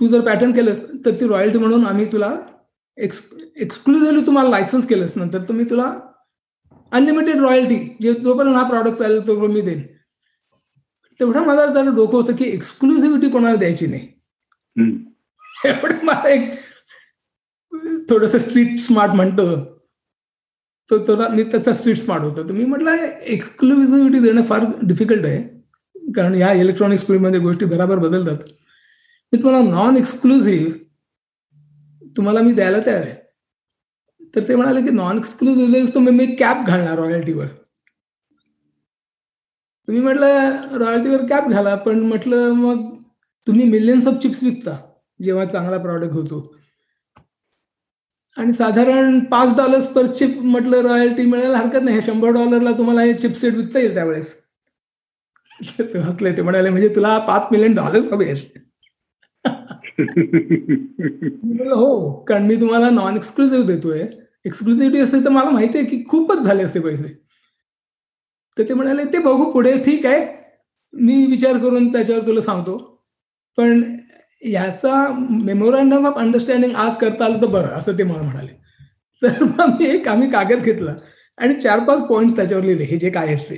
तू 0.00 0.08
जर 0.08 0.20
पॅटर्न 0.26 0.52
केलंस 0.52 0.80
तर 1.04 1.20
ती 1.20 1.28
रॉयल्टी 1.28 1.58
म्हणून 1.58 1.86
आम्ही 1.86 2.10
तुला 2.12 2.34
एक्स 2.98 3.22
एक्सक्लुझिव्हली 3.56 4.26
तुम्हाला 4.26 4.50
लायसन्स 4.50 4.86
केलंस. 4.88 5.12
नंतर 5.16 5.42
तर 5.48 5.54
मी 5.54 5.64
तुला 5.70 5.92
अनलिमिटेड 6.92 7.40
रॉयल्टी 7.42 7.76
जे 8.02 8.12
जोपर्यंत 8.14 8.56
हा 8.56 8.68
प्रॉडक्ट 8.68 8.98
चालेल 8.98 9.26
तोपर्यंत 9.26 9.54
मी 9.54 9.60
देईन. 9.60 9.82
तेवढा 11.20 11.42
माझा 11.44 11.74
त्याला 11.74 11.90
डोकं 11.90 12.18
होतं 12.18 12.36
की 12.36 12.44
एक्सक्लुझिव्हिटी 12.44 13.28
कोणाला 13.30 13.56
द्यायची 13.56 13.86
नाही. 13.86 14.08
एवढं 15.64 16.04
मला 16.04 16.28
एक 16.28 16.50
थोडस 18.10 18.36
स्ट्रीट 18.36 18.78
स्मार्ट 18.78 19.12
म्हणतो. 19.12 19.64
तो 20.90 20.98
थोडा 20.98 21.28
मी 21.28 21.42
त्याचा 21.42 21.74
स्ट्रीट 21.74 21.96
स्मार्ट 21.96 22.22
होतो. 22.22 22.48
तर 22.48 22.52
मी 22.52 22.64
म्हटलं 22.64 22.90
एक्सक्लुझिव्हिटी 23.22 24.18
देणं 24.18 24.42
फार 24.42 24.64
डिफिकल्ट 24.82 25.24
आहे. 25.24 25.38
कारण 26.12 26.34
या 26.34 26.52
इलेक्ट्रॉनिकमध्ये 26.52 27.40
गोष्टी 27.40 27.64
बरोबर 27.64 27.98
बदलतात. 27.98 28.36
मी 29.32 29.42
तुम्हाला 29.42 29.70
नॉन 29.70 29.96
एक्सक्लुझिव्ह 29.96 30.72
तुम्हाला 32.16 32.40
मी 32.40 32.52
द्यायला 32.52 32.78
तयार 32.86 33.00
आहे. 33.00 33.14
तर 34.36 34.48
ते 34.48 34.56
म्हणाले 34.56 34.82
की 34.82 34.90
नॉन 34.90 35.18
एक्सक्लुझिव्ह 35.18 35.94
तर 35.94 35.98
मी 35.98 36.26
कॅप 36.26 36.66
घालणार 36.66 36.98
रॉयल्टीवर 36.98 37.46
तुम्ही 39.88 40.02
म्हटलं 40.02 40.76
रॉयल्टीवर 40.78 41.26
कॅप 41.26 41.48
घाला 41.48 41.74
पण 41.74 41.98
म्हटलं 42.00 42.52
मग 42.52 42.84
तुम्ही 43.46 43.68
मिलियन्स 43.70 44.06
ऑफ 44.06 44.14
चिप्स 44.14 44.42
विकता 44.44 44.76
जेव्हा 45.20 45.44
चांगला 45.44 45.78
प्रॉडक्ट 45.78 46.12
होतो. 46.12 46.40
आणि 48.36 48.52
साधारण 48.52 49.18
पाच 49.24 49.56
डॉलर्स 49.56 49.86
पर 49.86 50.06
चिप 50.06 50.38
म्हटलं 50.42 50.82
रॉयल्टी 50.82 51.26
मिळायला 51.26 51.58
हरकत 51.58 51.82
नाही. 51.84 52.00
शंभर 52.00 52.30
डॉलरला 52.30 52.72
तुम्हाला 52.78 53.02
हे 53.02 53.12
चिपसेट 53.14 53.54
विकता 53.54 53.78
येईल 53.78 53.94
त्यावेळेस. 53.94 54.34
ते 55.78 55.98
हसले 55.98 56.32
ते 56.36 56.42
म्हणाले 56.42 56.70
म्हणजे 56.70 56.88
तुला 56.88 57.16
पाच 57.18 57.46
मिलियन 57.52 57.74
डॉलर्स 57.74 58.12
हवे 58.12 58.32
हो 61.70 62.10
कारण 62.28 62.46
मी 62.46 62.56
तुम्हाला 62.60 62.90
नॉन 62.90 63.16
एक्सक्लुझिव्ह 63.16 63.66
देतोय. 63.66 64.04
एक्सक्लुझिव्हिटी 64.46 65.00
असते 65.00 65.24
तर 65.24 65.30
मला 65.30 65.50
माहिती 65.50 65.78
आहे 65.78 65.86
की 65.86 66.02
खूपच 66.08 66.38
झाले 66.38 66.62
असते 66.62 66.80
पैसे. 66.80 67.23
तर 68.56 68.68
ते 68.68 68.74
म्हणाले 68.74 69.04
ते 69.04 69.18
बघू 69.18 69.50
पुढे 69.52 69.78
ठीक 69.78 70.06
आहे. 70.06 70.26
मी 70.94 71.26
विचार 71.26 71.58
करून 71.58 71.92
त्याच्यावर 71.92 72.26
तुला 72.26 72.40
सांगतो. 72.40 72.76
पण 73.58 73.82
याचा 74.42 75.06
मेमोरँडम 75.44 76.06
ऑफ 76.06 76.18
अंडरस्टँडिंग 76.18 76.74
आज 76.76 76.96
करता 76.96 77.24
आलं 77.24 77.40
तर 77.42 77.46
बरं 77.46 77.68
असं 77.68 77.98
ते 77.98 78.02
मला 78.02 78.22
म्हणाले. 78.22 78.52
तर 79.22 79.42
मग 79.44 79.76
मी 79.80 79.84
एक 79.84 80.08
आम्ही 80.08 80.28
कागद 80.30 80.62
घेतला 80.62 80.94
आणि 81.38 81.54
चार 81.54 81.78
पाच 81.78 82.02
पॉईंट 82.08 82.36
त्याच्यावर 82.36 82.64
लिहिले 82.64 82.84
हे 82.84 82.96
जे 82.98 83.10
काय 83.10 83.26
आहेत 83.26 83.50
ते. 83.50 83.56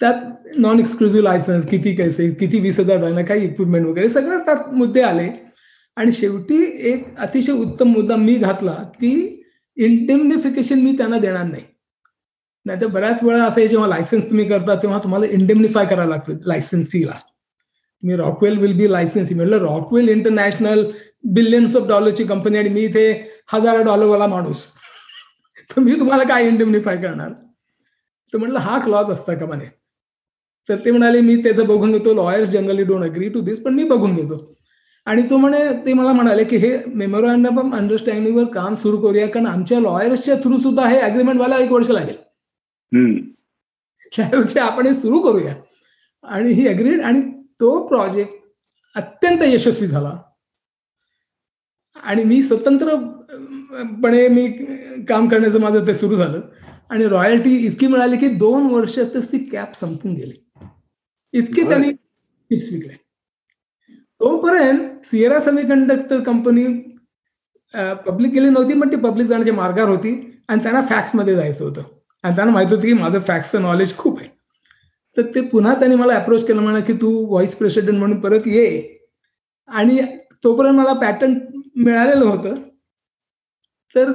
त्यात 0.00 0.14
नॉन 0.58 0.80
एक्सक्लुझिव्ह 0.80 1.24
लायसन्स 1.24 1.66
किती 1.66 1.94
कैसे 1.96 2.30
किती 2.30 2.60
वीस 2.60 2.80
हजार 2.80 3.00
डॉलर 3.00 3.22
काही 3.22 3.44
इक्विपमेंट 3.44 3.86
वगैरे 3.86 4.08
सगळं 4.08 4.38
त्यात 4.38 4.72
मुद्दे 4.74 5.02
आले. 5.02 5.28
आणि 5.96 6.12
शेवटी 6.12 6.62
एक 6.90 7.04
अतिशय 7.18 7.52
उत्तम 7.52 7.88
मुद्दा 7.88 8.16
मी 8.16 8.34
घातला 8.34 8.72
की 9.00 9.42
इंडेमनिफिकेशन 9.76 10.80
मी 10.80 10.92
त्यांना 10.92 11.18
देणार 11.18 11.44
नाही. 11.44 11.62
नाहीतर 12.66 12.86
बऱ्याच 12.86 13.22
वेळा 13.24 13.44
असं 13.44 13.60
आहे 13.60 13.68
जेव्हा 13.68 13.88
लायसन्स 13.88 14.28
तुम्ही 14.30 14.44
करता 14.48 14.74
तेव्हा 14.74 14.98
तुम्हाला 14.98 15.26
इंडेमनिफाय 15.26 15.84
करायला 15.86 16.10
लागतं 16.10 16.38
लायसन्सीला 16.46 17.18
मी 18.02 18.16
रॉकवेल 18.16 18.58
विल 18.58 18.72
बी 18.72 18.90
लायसन्सी 18.92 19.34
म्हटलं 19.34 19.58
रॉकवेल 19.58 20.08
इंटरनॅशनल 20.08 20.84
बिलियन्स 21.24 21.76
ऑफ 21.76 21.86
डॉलरची 21.88 22.24
कंपनी 22.24 22.58
आणि 22.58 22.68
मी 22.68 22.80
इथे 22.80 23.12
हजारो 23.52 23.82
डॉलरवाला 23.82 24.26
माणूस. 24.26 24.66
तर 25.70 25.80
मी 25.80 25.94
तुम्हाला 25.98 26.22
काय 26.22 26.46
इंडेमनिफाय 26.48 26.96
करणार? 26.96 27.30
तर 28.32 28.38
म्हटलं 28.38 28.58
हा 28.58 28.78
क्लॉज 28.80 29.10
असता 29.10 29.34
का 29.34 29.46
म्हणे? 29.46 29.64
तर 30.68 30.76
ते 30.84 30.90
म्हणाले 30.90 31.20
मी 31.20 31.36
त्याचं 31.36 31.66
बघून 31.66 31.92
घेतो 31.92 32.14
lawyers 32.14 32.48
generally 32.48 32.84
don't 32.84 33.04
agree 33.04 33.28
to 33.28 33.40
this 33.40 33.62
पण 33.62 33.74
मी 33.74 33.84
बघून 33.84 34.14
घेतो. 34.14 34.38
आणि 35.06 35.22
तो 35.30 35.36
म्हणे 35.36 35.58
ते 35.86 35.92
मला 35.92 36.12
म्हणाले 36.12 36.44
की 36.44 36.56
हे 36.56 36.78
मेमोरँडम 36.86 37.58
ऑफ 37.58 37.74
अंडरस्टँडिंगवर 37.74 38.44
काम 38.44 38.74
सुरू 38.74 38.96
करूया 38.96 39.26
कारण 39.28 39.46
आमच्या 39.46 39.80
लॉयर्सच्या 39.80 40.36
थ्रू 40.36 40.58
सुद्धा 40.58 40.88
हे 40.88 40.98
अग्रीमेंट 40.98 41.36
व्हायला 41.36 41.64
एक 41.64 41.72
वर्ष 41.72 41.90
लागेल. 41.90 42.16
त्यापेक्षा 44.12 44.64
आपण 44.66 44.86
हे 44.86 44.94
सुरू 44.94 45.18
करूया. 45.20 45.54
आणि 46.24 46.52
ही 46.52 46.68
अग्रीड 46.68 47.00
आणि 47.00 47.20
तो 47.60 47.86
प्रोजेक्ट 47.86 48.32
अत्यंत 48.96 49.42
यशस्वी 49.42 49.86
झाला. 49.86 50.16
आणि 52.02 52.24
मी 52.24 52.42
स्वतंत्रपणे 52.42 54.28
मी 54.28 54.48
काम 55.08 55.28
करण्याचं 55.28 55.60
माझं 55.60 55.86
ते 55.86 55.94
सुरू 55.94 56.16
झालं. 56.16 56.40
आणि 56.90 57.06
रॉयल्टी 57.06 57.56
इतकी 57.56 57.86
मिळाली 57.86 58.16
की 58.16 58.28
दोन 58.28 58.66
वर्षातच 58.66 59.32
ती 59.32 59.38
कॅप 59.38 59.74
संपून 59.74 60.14
गेली. 60.14 60.32
इतके 61.32 61.68
त्यांनी 61.68 61.92
चिप्स 61.92 62.72
विकले 62.72 62.94
तोपर्यंत 64.20 65.06
सिएरा 65.06 65.40
सेमीकंडक्टर 65.40 66.20
कंपनी 66.20 66.64
पब्लिक 68.06 68.32
गेली 68.32 68.48
नव्हती 68.50 68.80
पण 68.80 68.90
ती 68.92 68.96
पब्लिक 68.96 69.26
जाण्याच्या 69.26 69.54
मार्गावर 69.54 69.88
होती. 69.88 70.14
आणि 70.48 70.62
त्यांना 70.62 70.80
फॅक्समध्ये 70.80 71.34
जायचं 71.36 71.64
होतं. 71.64 71.82
आणि 72.26 72.36
त्यांना 72.36 72.52
माहीत 72.52 72.70
होतं 72.70 72.82
की 72.82 72.92
माझं 72.92 73.20
फॅक्सचं 73.20 73.62
नॉलेज 73.62 73.96
खूप 73.96 74.18
आहे. 74.20 74.28
तर 75.16 75.22
ते 75.34 75.40
पुन्हा 75.40 75.74
त्यांनी 75.74 75.96
मला 75.96 76.14
अप्रोच 76.14 76.46
केलं 76.46 76.62
म्हणा 76.62 76.80
की 76.80 76.92
तू 76.92 77.26
व्हाईस 77.26 77.54
प्रेसिडेंट 77.56 77.98
म्हणून 77.98 78.20
परत 78.20 78.46
ये. 78.46 78.98
आणि 79.68 80.00
तोपर्यंत 80.44 80.76
मला 80.76 80.92
पॅटर्न 80.92 81.34
मिळालेलं 81.76 82.24
होतं. 82.24 82.54
तर 83.94 84.12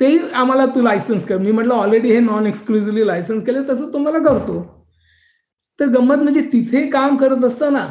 ते 0.00 0.18
आम्हाला 0.34 0.66
तू 0.66 0.82
लायसन्स 0.82 1.24
कर. 1.26 1.38
मी 1.38 1.52
म्हटलं 1.52 1.74
ऑलरेडी 1.74 2.12
हे 2.12 2.20
नॉन 2.20 2.46
एक्सक्लुझिव्हली 2.46 3.06
लायसन्स 3.06 3.44
केलं 3.44 3.62
तसं 3.62 3.92
तुम्हाला 3.92 4.18
करतो. 4.18 4.62
तर 5.80 5.86
गंमत 5.86 6.16
म्हणजे 6.16 6.42
तिथे 6.42 6.90
काम 6.90 7.16
करत 7.16 7.44
असताना 7.44 7.88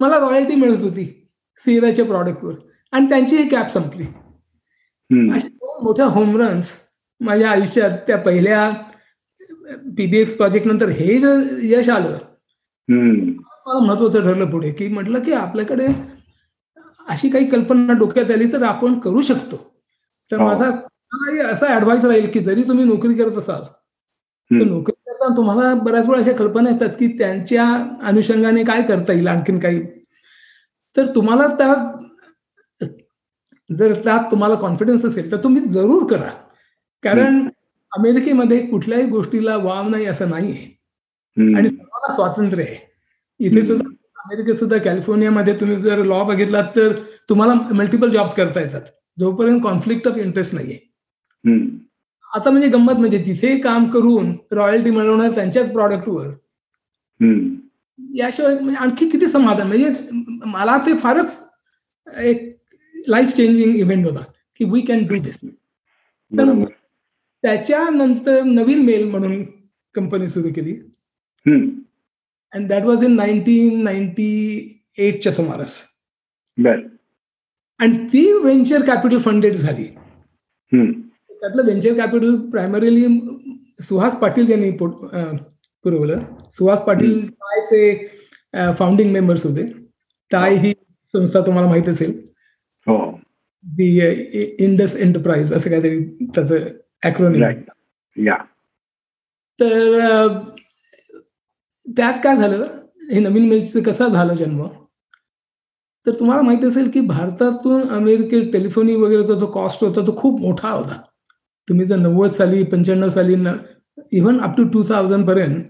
मला 0.00 0.18
रॉयल्टी 0.18 0.54
मिळत 0.54 0.82
होती 0.82 1.30
सिराच्या 1.58 2.04
प्रॉडक्टवर 2.04 2.54
आणि 2.92 3.08
त्यांची 3.08 3.36
ही 3.36 3.48
कॅप 3.48 3.70
संपली. 3.70 4.04
अशा 5.34 5.48
दोन 5.48 5.84
मोठ्या 5.84 6.04
होमरन्स 6.04 6.72
माझ्या 7.22 7.50
आयुष्यात 7.50 7.98
त्या 8.06 8.16
पहिल्या 8.18 8.70
पीबीएक्स 9.96 10.36
प्रोजेक्ट 10.36 10.66
नंतर 10.66 10.88
हे 10.90 11.18
जर 11.18 11.42
यश 11.62 11.88
आलं. 11.88 12.16
मला 12.88 13.78
महत्वाचं 13.80 14.22
ठरलं 14.22 14.50
पुढे 14.50 14.70
की 14.72 14.88
म्हटलं 14.88 15.22
की 15.22 15.32
आपल्याकडे 15.32 15.86
अशी 17.06 17.28
काही 17.28 17.46
कल्पना 17.46 17.92
डोक्यात 17.98 18.30
आली 18.30 18.52
तर 18.52 18.62
आपण 18.62 18.98
करू 18.98 19.20
शकतो. 19.20 19.56
तर 20.30 20.38
माझा 20.38 20.70
असा 21.52 21.74
ऍडवाइस 21.76 22.04
राहील 22.04 22.30
की 22.30 22.40
जरी 22.40 22.62
तुम्ही 22.62 22.84
नोकरी 22.84 23.14
करत 23.14 23.36
असाल 23.38 23.62
तर 24.50 24.64
नोकरी 24.64 24.92
करताना 25.06 25.36
तुम्हाला 25.36 25.74
बऱ्याच 25.74 26.08
वेळा 26.08 26.20
अशा 26.22 26.32
कल्पना 26.36 26.70
येतात 26.70 26.96
की 26.98 27.06
त्यांच्या 27.18 27.64
अनुषंगाने 28.02 28.64
काय 28.64 28.82
करता 28.82 29.12
येईल 29.12 29.28
आणखीन 29.28 29.58
काही. 29.58 29.82
तर 30.96 31.06
तुम्हाला 31.14 31.46
त्या 31.58 31.74
जर 33.70 33.92
त्यात 34.04 34.30
तुम्हाला 34.30 34.54
कॉन्फिडन्स 34.54 35.04
असेल 35.04 35.30
तर 35.32 35.36
तुम्ही 35.44 35.62
जरूर 35.64 36.06
करा. 36.10 36.30
कारण 37.04 37.48
अमेरिकेमध्ये 37.92 38.58
कुठल्याही 38.66 39.06
गोष्टीला 39.06 39.56
वाव 39.56 39.88
नाही 39.88 40.04
असं 40.06 40.28
नाहीये. 40.30 40.64
आणि 41.56 41.68
सर्वांना 41.68 42.14
स्वातंत्र्य 42.14 42.64
आहे. 42.64 42.76
इथे 43.40 43.62
सुद्धा 43.62 43.88
अमेरिकेत 44.24 44.54
सुद्धा 44.54 44.78
कॅलिफोर्नियामध्ये 44.78 45.54
तुम्ही 45.60 45.76
जर 45.82 46.02
लॉ 46.04 46.22
बघितलात 46.24 46.64
तर 46.76 46.92
तुम्हाला 47.28 47.54
मल्टिपल 47.74 48.10
जॉब्स 48.10 48.34
करता 48.34 48.60
येतात. 48.60 48.80
जोपर्यंत 49.18 49.60
कॉन्फ्लिक्ट 49.62 50.08
ऑफ 50.08 50.18
इंटरेस्ट 50.18 50.54
नाहीये. 50.54 50.78
आता 52.30 52.50
म्हणजे 52.50 52.68
गंमत 52.68 52.98
म्हणजे 52.98 53.18
तिथे 53.26 53.56
काम 53.60 53.88
करून 53.90 54.32
रॉयल्टी 54.52 54.90
मिळवणार 54.90 55.30
त्यांच्याच 55.34 55.72
प्रॉडक्टवर 55.72 56.28
याशिवाय 58.14 58.54
म्हणजे 58.54 58.76
आणखी 58.80 59.08
किती 59.08 59.26
समाधान? 59.26 59.66
म्हणजे 59.66 59.90
मला 60.46 60.76
ते 60.86 60.96
फारच 60.98 61.40
एक 62.06 62.50
लाईफ 63.08 63.34
चेंजिंग 63.36 63.76
इव्हेंट 63.76 64.06
होता 64.06 64.24
की 64.60 64.64
वी 64.64 64.80
कॅन 64.80 65.06
डू 65.06 65.18
दिस 65.22 65.38
तर 65.42 66.52
त्याच्यानंतर 67.42 68.42
नवीन 68.42 68.84
मेल 68.84 69.04
म्हणून 69.10 69.42
कंपनी 69.94 70.28
सुरू 70.28 70.48
केली. 70.56 70.74
And 71.46 72.68
that 72.68 72.84
was 72.84 73.04
in 73.04 73.14
nineteen 73.16 73.82
ninety 73.84 74.28
एटच्या 74.98 75.32
सुमारास. 75.32 75.80
आणि 77.80 78.06
ती 78.12 78.32
वेंचर 78.32 78.82
कॅपिटल 78.86 79.18
फंडेड 79.18 79.56
झाली. 79.56 79.84
त्यातलं 80.72 81.64
venture 81.66 81.94
capital 81.96 82.34
primarily 82.50 83.06
Suhas 83.82 84.18
Patil 84.20 84.50
यांनी 84.50 84.70
पुरवलं. 84.70 86.20
सुहास 86.52 86.80
पाटील 86.86 87.20
टायचे 87.26 88.72
फाउंडिंग 88.78 89.12
मेंबर्स 89.12 89.46
होते. 89.46 89.64
टाय 90.30 90.54
ही 90.56 90.72
संस्था 91.14 91.40
तुम्हाला 91.46 91.68
माहीत 91.68 91.88
असेल. 91.88 92.20
दी 93.64 93.86
इंडस 94.64 94.96
एंटरप्राइज 94.96 95.52
असं 95.52 95.70
काहीतरी 95.70 95.98
त्याचं 96.34 96.68
अॅक्रोनिम 97.02 97.44
तर 99.60 100.28
त्यात 101.86 102.14
काय 102.24 102.36
झालं? 102.36 102.64
हे 103.12 103.20
नवीन 103.20 103.48
मिलचं 103.48 103.82
कसा 103.82 104.08
झालं 104.08 104.34
जन्म? 104.34 104.66
तर 106.06 106.10
तुम्हाला 106.10 106.42
माहिती 106.42 106.66
असेल 106.66 106.88
की 106.90 107.00
भारतातून 107.00 107.88
अमेरिकेत 107.88 108.52
टेलिफोनी 108.52 108.94
वगैरेचा 108.96 109.34
जो 109.34 109.46
कॉस्ट 109.46 109.84
होता 109.84 110.06
तो 110.06 110.16
खूप 110.16 110.40
मोठा 110.40 110.70
होता. 110.70 111.00
तुम्ही 111.68 111.86
जर 111.86 111.96
नव्वद 111.96 112.30
साली 112.30 112.62
पंच्याण्णव 112.62 113.08
साली 113.08 113.34
even 114.12 114.40
up 114.40 114.56
to 114.56 114.64
two 114.64 114.82
thousand 114.88 115.26
पर्यंत 115.26 115.64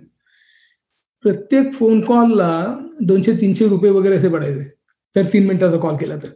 प्रत्येक 1.25 1.73
फोन 1.73 2.01
कॉलला 2.01 2.77
दोनशे 3.01 3.33
तीनशे 3.33 3.69
रुपये 3.69 3.91
वगैरे 3.91 4.17
असे 4.17 4.29
पडायचे. 4.29 4.65
तर 5.17 5.23
तीन 5.33 5.47
मिनिटाचा 5.47 5.77
कॉल 5.77 5.97
केला 5.97 6.17
तर. 6.17 6.29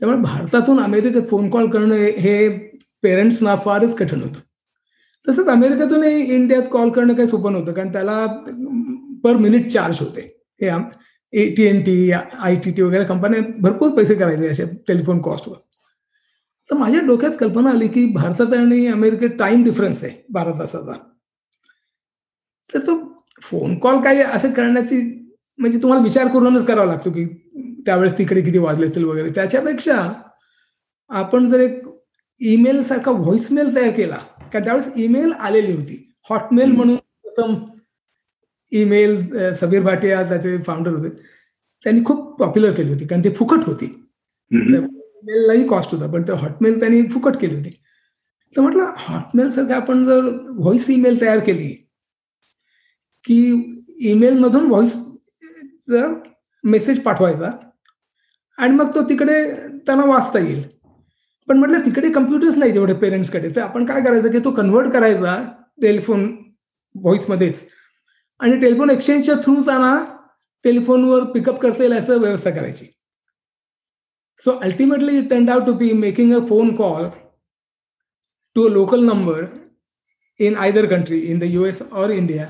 त्यामुळे 0.00 0.20
भारतातून 0.20 0.80
अमेरिकेत 0.80 1.22
फोन 1.30 1.50
कॉल 1.50 1.70
करणं 1.70 1.94
हे 1.94 2.48
पेरेंट्सना 3.02 3.56
फारच 3.64 3.94
कठीण 3.96 4.20
होतं. 4.22 4.40
तसंच 5.26 5.48
अमेरिकेतूनही 5.48 6.22
इंडियात 6.34 6.62
कॉल 6.72 6.90
करणं 6.90 7.14
काही 7.14 7.28
सोपं 7.28 7.52
नव्हतं 7.52 7.72
कारण 7.72 7.92
त्याला 7.92 8.26
पर 9.24 9.36
मिनिट 9.36 9.70
चार्ज 9.72 10.00
होते. 10.00 10.20
हे 10.60 10.70
A 11.32 11.44
T 11.56 11.64
N 11.64 11.80
T 11.82 12.10
I 12.12 12.56
T 12.64 12.70
T 12.70 12.82
वगैरे 12.82 13.04
कंपन्या 13.04 13.40
भरपूर 13.62 13.90
पैसे 13.96 14.14
करायचे 14.14 14.48
अशा 14.48 14.64
टेलिफोन 14.88 15.20
कॉस्टवर. 15.22 15.56
तर 16.70 16.76
माझ्या 16.76 17.00
डोक्यात 17.06 17.32
कल्पना 17.40 17.70
आली 17.70 17.88
की 17.88 18.04
भारतात 18.12 18.52
आणि 18.54 18.86
अमेरिकेत 18.86 19.30
टाइम 19.38 19.62
डिफरन्स 19.64 20.02
आहे 20.04 20.12
बारा 20.32 20.52
तासाचा. 20.58 20.92
तर 22.70 22.78
तो 22.78 22.96
फोन 23.42 23.78
कॉल 23.78 24.00
काय 24.02 24.22
असं 24.22 24.52
करण्याची 24.52 25.00
म्हणजे 25.58 25.78
तुम्हाला 25.82 26.02
विचार 26.02 26.28
करूनच 26.32 26.66
करावा 26.66 26.86
लागतो 26.86 27.10
की 27.10 27.24
त्यावेळेस 27.86 28.18
तिकडे 28.18 28.42
किती 28.42 28.58
वाजले 28.58 28.86
असतील 28.86 29.04
वगैरे. 29.04 29.30
त्याच्यापेक्षा 29.30 29.96
आपण 31.10 31.46
जर 31.48 31.60
एक 31.60 31.81
ईमेल 32.50 32.80
सारखा 32.82 33.10
व्हॉइसमेल 33.10 33.74
तयार 33.76 33.90
केला. 33.96 34.16
कारण 34.52 34.64
त्यावेळेस 34.64 34.92
ईमेल 34.96 35.32
आलेली 35.32 35.72
होती. 35.72 35.96
हॉटमेल 36.30 36.72
म्हणून 36.72 36.96
प्रथम 36.96 37.54
ईमेल 38.72 39.52
सबीर 39.54 39.82
भाटिया 39.82 40.22
त्याचे 40.28 40.56
फाउंडर 40.66 40.90
होते. 40.90 41.08
त्यांनी 41.84 42.02
खूप 42.06 42.38
पॉप्युलर 42.38 42.72
केली 42.74 42.92
होती. 42.92 43.06
कारण 43.06 43.24
ती 43.24 43.30
फुकट 43.34 43.64
होती. 43.66 43.86
ईमेललाही 44.50 45.66
कॉस्ट 45.68 45.94
होता. 45.94 46.10
पण 46.12 46.22
ते 46.28 46.32
हॉटमेल 46.40 46.78
त्यांनी 46.80 47.02
फुकट 47.12 47.36
केली 47.40 47.54
होती. 47.54 47.70
तर 48.54 48.60
म्हटलं 48.60 48.92
हॉटमेल 48.98 49.50
सारखं 49.50 49.74
आपण 49.74 50.04
जर 50.04 50.28
व्हॉइस 50.48 50.88
ईमेल 50.90 51.20
तयार 51.20 51.38
केली 51.38 51.68
की 53.24 53.38
ईमेल 54.10 54.38
मधून 54.38 54.66
व्हॉइस 54.66 54.96
मेसेज 56.64 57.00
पाठवायचा 57.02 57.50
आणि 58.58 58.74
मग 58.74 58.94
तो 58.94 59.02
तिकडे 59.08 59.42
त्यांना 59.86 60.04
वाचता 60.04 60.38
येईल. 60.38 60.62
पण 61.48 61.58
म्हटलं 61.58 61.84
तिकडे 61.84 62.10
कम्प्युटर्स 62.10 62.56
नाही 62.56 62.74
तेवढे 62.74 62.94
पेरेंट्सकडे 62.94 63.48
तर 63.56 63.60
आपण 63.60 63.84
काय 63.84 64.02
करायचं 64.02 64.30
की 64.32 64.38
तो 64.38 64.50
कन्व्हर्ट 64.50 64.92
करायचा 64.92 65.36
टेलिफोन 65.82 66.24
व्हॉइसमध्येच 66.94 67.62
आणि 68.40 68.60
टेलिफोन 68.60 68.90
एक्सचेंजच्या 68.90 69.34
थ्रू 69.44 69.54
त्यांना 69.54 70.04
टेलिफोनवर 70.64 71.24
पिकअप 71.24 71.58
करता 71.60 71.82
येईल 71.82 71.92
असं 71.92 72.18
व्यवस्था 72.20 72.50
करायची. 72.50 72.86
So 74.40 74.52
ultimately 74.58 75.16
it 75.18 75.28
turn 75.30 75.48
out 75.48 75.66
to 75.66 75.72
be 75.72 75.92
making 75.92 76.34
a 76.34 76.38
phone 76.48 76.74
call 76.76 77.08
to 78.56 78.66
a 78.66 78.72
local 78.72 79.04
number 79.04 79.44
in 80.40 80.56
either 80.56 80.86
country 80.86 81.18
in 81.20 81.38
the 81.38 81.42
U 81.42 81.64
S 81.64 81.82
or 81.92 82.10
India 82.10 82.46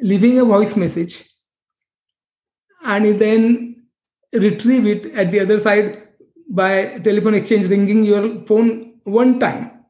living 0.00 0.38
a 0.38 0.42
voice 0.42 0.76
message 0.78 1.16
आणि 2.82 3.12
then 3.12 3.54
retrieve 4.32 4.90
it 4.90 5.14
at 5.14 5.30
the 5.30 5.38
other 5.38 5.58
side 5.58 5.94
by 6.48 6.98
telephone 6.98 7.34
exchange 7.34 7.68
ringing 7.68 8.04
your 8.04 8.44
phone 8.46 8.94
one 9.04 9.38
time. 9.38 9.84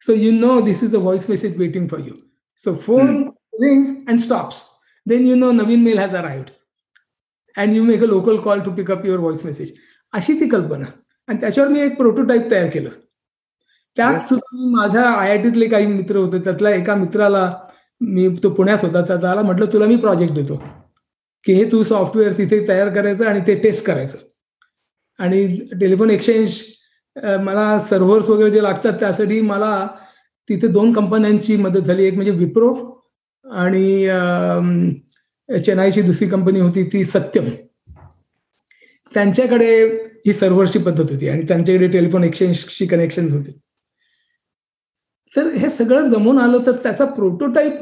So 0.00 0.12
you 0.12 0.32
know 0.32 0.60
this 0.60 0.82
is 0.82 0.90
the 0.90 0.98
voice 0.98 1.28
message 1.28 1.58
waiting 1.58 1.88
for 1.88 1.98
you. 1.98 2.18
So 2.54 2.74
phone 2.74 3.24
mm. 3.24 3.32
rings 3.58 4.04
and 4.06 4.20
stops. 4.20 4.68
Then 5.06 5.24
you 5.24 5.36
know 5.36 5.52
Naveen 5.52 5.82
mail 5.82 5.98
has 5.98 6.14
arrived. 6.14 6.52
And 7.56 7.74
you 7.74 7.84
make 7.84 8.00
a 8.00 8.06
local 8.06 8.42
call 8.42 8.60
to 8.60 8.70
pick 8.70 8.90
up 8.90 9.04
your 9.04 9.18
voice 9.18 9.44
message. 9.44 9.70
अशी 10.12 10.40
ती 10.40 10.48
कल्पना 10.48 10.84
आणि 11.28 11.40
त्याच्यावर 11.40 11.70
मी 11.70 11.80
एक 11.80 11.96
prototype 11.96 12.50
तयार 12.50 12.66
केलं 12.66 12.90
त्यात 13.96 14.28
सुद्धा 14.28 14.70
माझ्या 14.80 15.02
आय 15.02 15.30
आय 15.30 15.42
टीतले 15.42 15.68
काही 15.68 15.86
मित्र 15.86 16.16
होते 16.16 16.38
त्यातल्या 16.38 16.74
एका 16.74 16.94
मित्राला 16.94 17.54
मी 18.00 18.28
तो 18.42 18.50
पुण्यात 18.50 18.78
होता 18.82 19.02
त्याला 19.02 19.42
म्हटलं 19.42 19.66
तुला 19.66 19.86
मी 19.86 19.96
प्रोजेक्ट 19.96 20.34
देतो 20.34 20.62
की 21.44 21.52
हे 21.52 21.64
तू 21.72 21.84
सॉफ्टवेअर 21.84 22.32
तिथे 22.32 22.68
तयार 22.68 22.88
करायचं 22.88 23.26
आणि 23.26 23.40
ते 23.46 23.54
टेस्ट 23.54 23.86
करायचं 23.86 24.18
आणि 25.20 25.46
टेलिफोन 25.80 26.10
एक्सचेंज 26.10 26.60
मला 27.44 27.78
सर्व्हर्स 27.88 28.28
वगैरे 28.28 28.50
जे 28.50 28.62
लागतात 28.62 28.92
त्यासाठी 29.00 29.40
मला 29.40 29.86
तिथे 30.48 30.66
दोन 30.66 30.92
कंपन्यांची 30.92 31.56
मदत 31.56 31.80
झाली. 31.80 32.04
एक 32.04 32.14
म्हणजे 32.14 32.30
विप्रो 32.32 32.72
आणि 33.44 34.06
चेन्नईची 35.48 36.02
दुसरी 36.02 36.28
कंपनी 36.28 36.60
होती 36.60 36.84
ती 36.92 37.04
सत्यम. 37.04 37.48
त्यांच्याकडे 39.14 39.68
ही 40.26 40.32
सर्व्हरची 40.32 40.78
पद्धत 40.78 41.10
होती 41.10 41.28
आणि 41.28 41.42
त्यांच्याकडे 41.48 41.86
टेलिफोन 41.88 42.24
एक्सचेंजशी 42.24 42.86
कनेक्शन 42.86 43.28
होते. 43.30 43.58
तर 45.32 45.46
हे 45.54 45.68
सगळं 45.68 46.08
जमून 46.10 46.38
आलं 46.38 46.66
तर 46.66 46.76
त्याचा 46.82 47.04
प्रोटोटाईप 47.04 47.72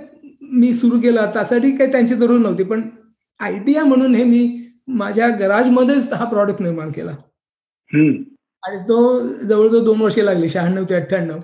मी 0.53 0.73
सुरू 0.75 1.01
केला. 1.01 1.27
त्यासाठी 1.35 1.77
काही 1.77 1.91
त्यांची 1.93 2.15
जरूर 2.15 2.39
नव्हती 2.41 2.65
पण 2.65 2.89
आयडिया 3.41 3.85
म्हणून 3.85 4.15
हे 4.15 4.25
मी 4.25 4.65
माझ्या 4.89 5.29
गराजमध्येच 5.41 6.13
हा 6.13 6.25
प्रॉडक्ट 6.25 6.63
निर्माण 6.63 6.91
केला. 6.93 7.15
आणि 7.95 8.79
तो 8.89 8.99
जवळजवळ 9.47 9.85
दोन 9.85 10.01
वर्षे 10.01 10.25
लागली 10.25 10.49
शहाण्णव 10.49 10.85
ते 10.91 10.95
अठ्ठ्याण्णव. 10.95 11.39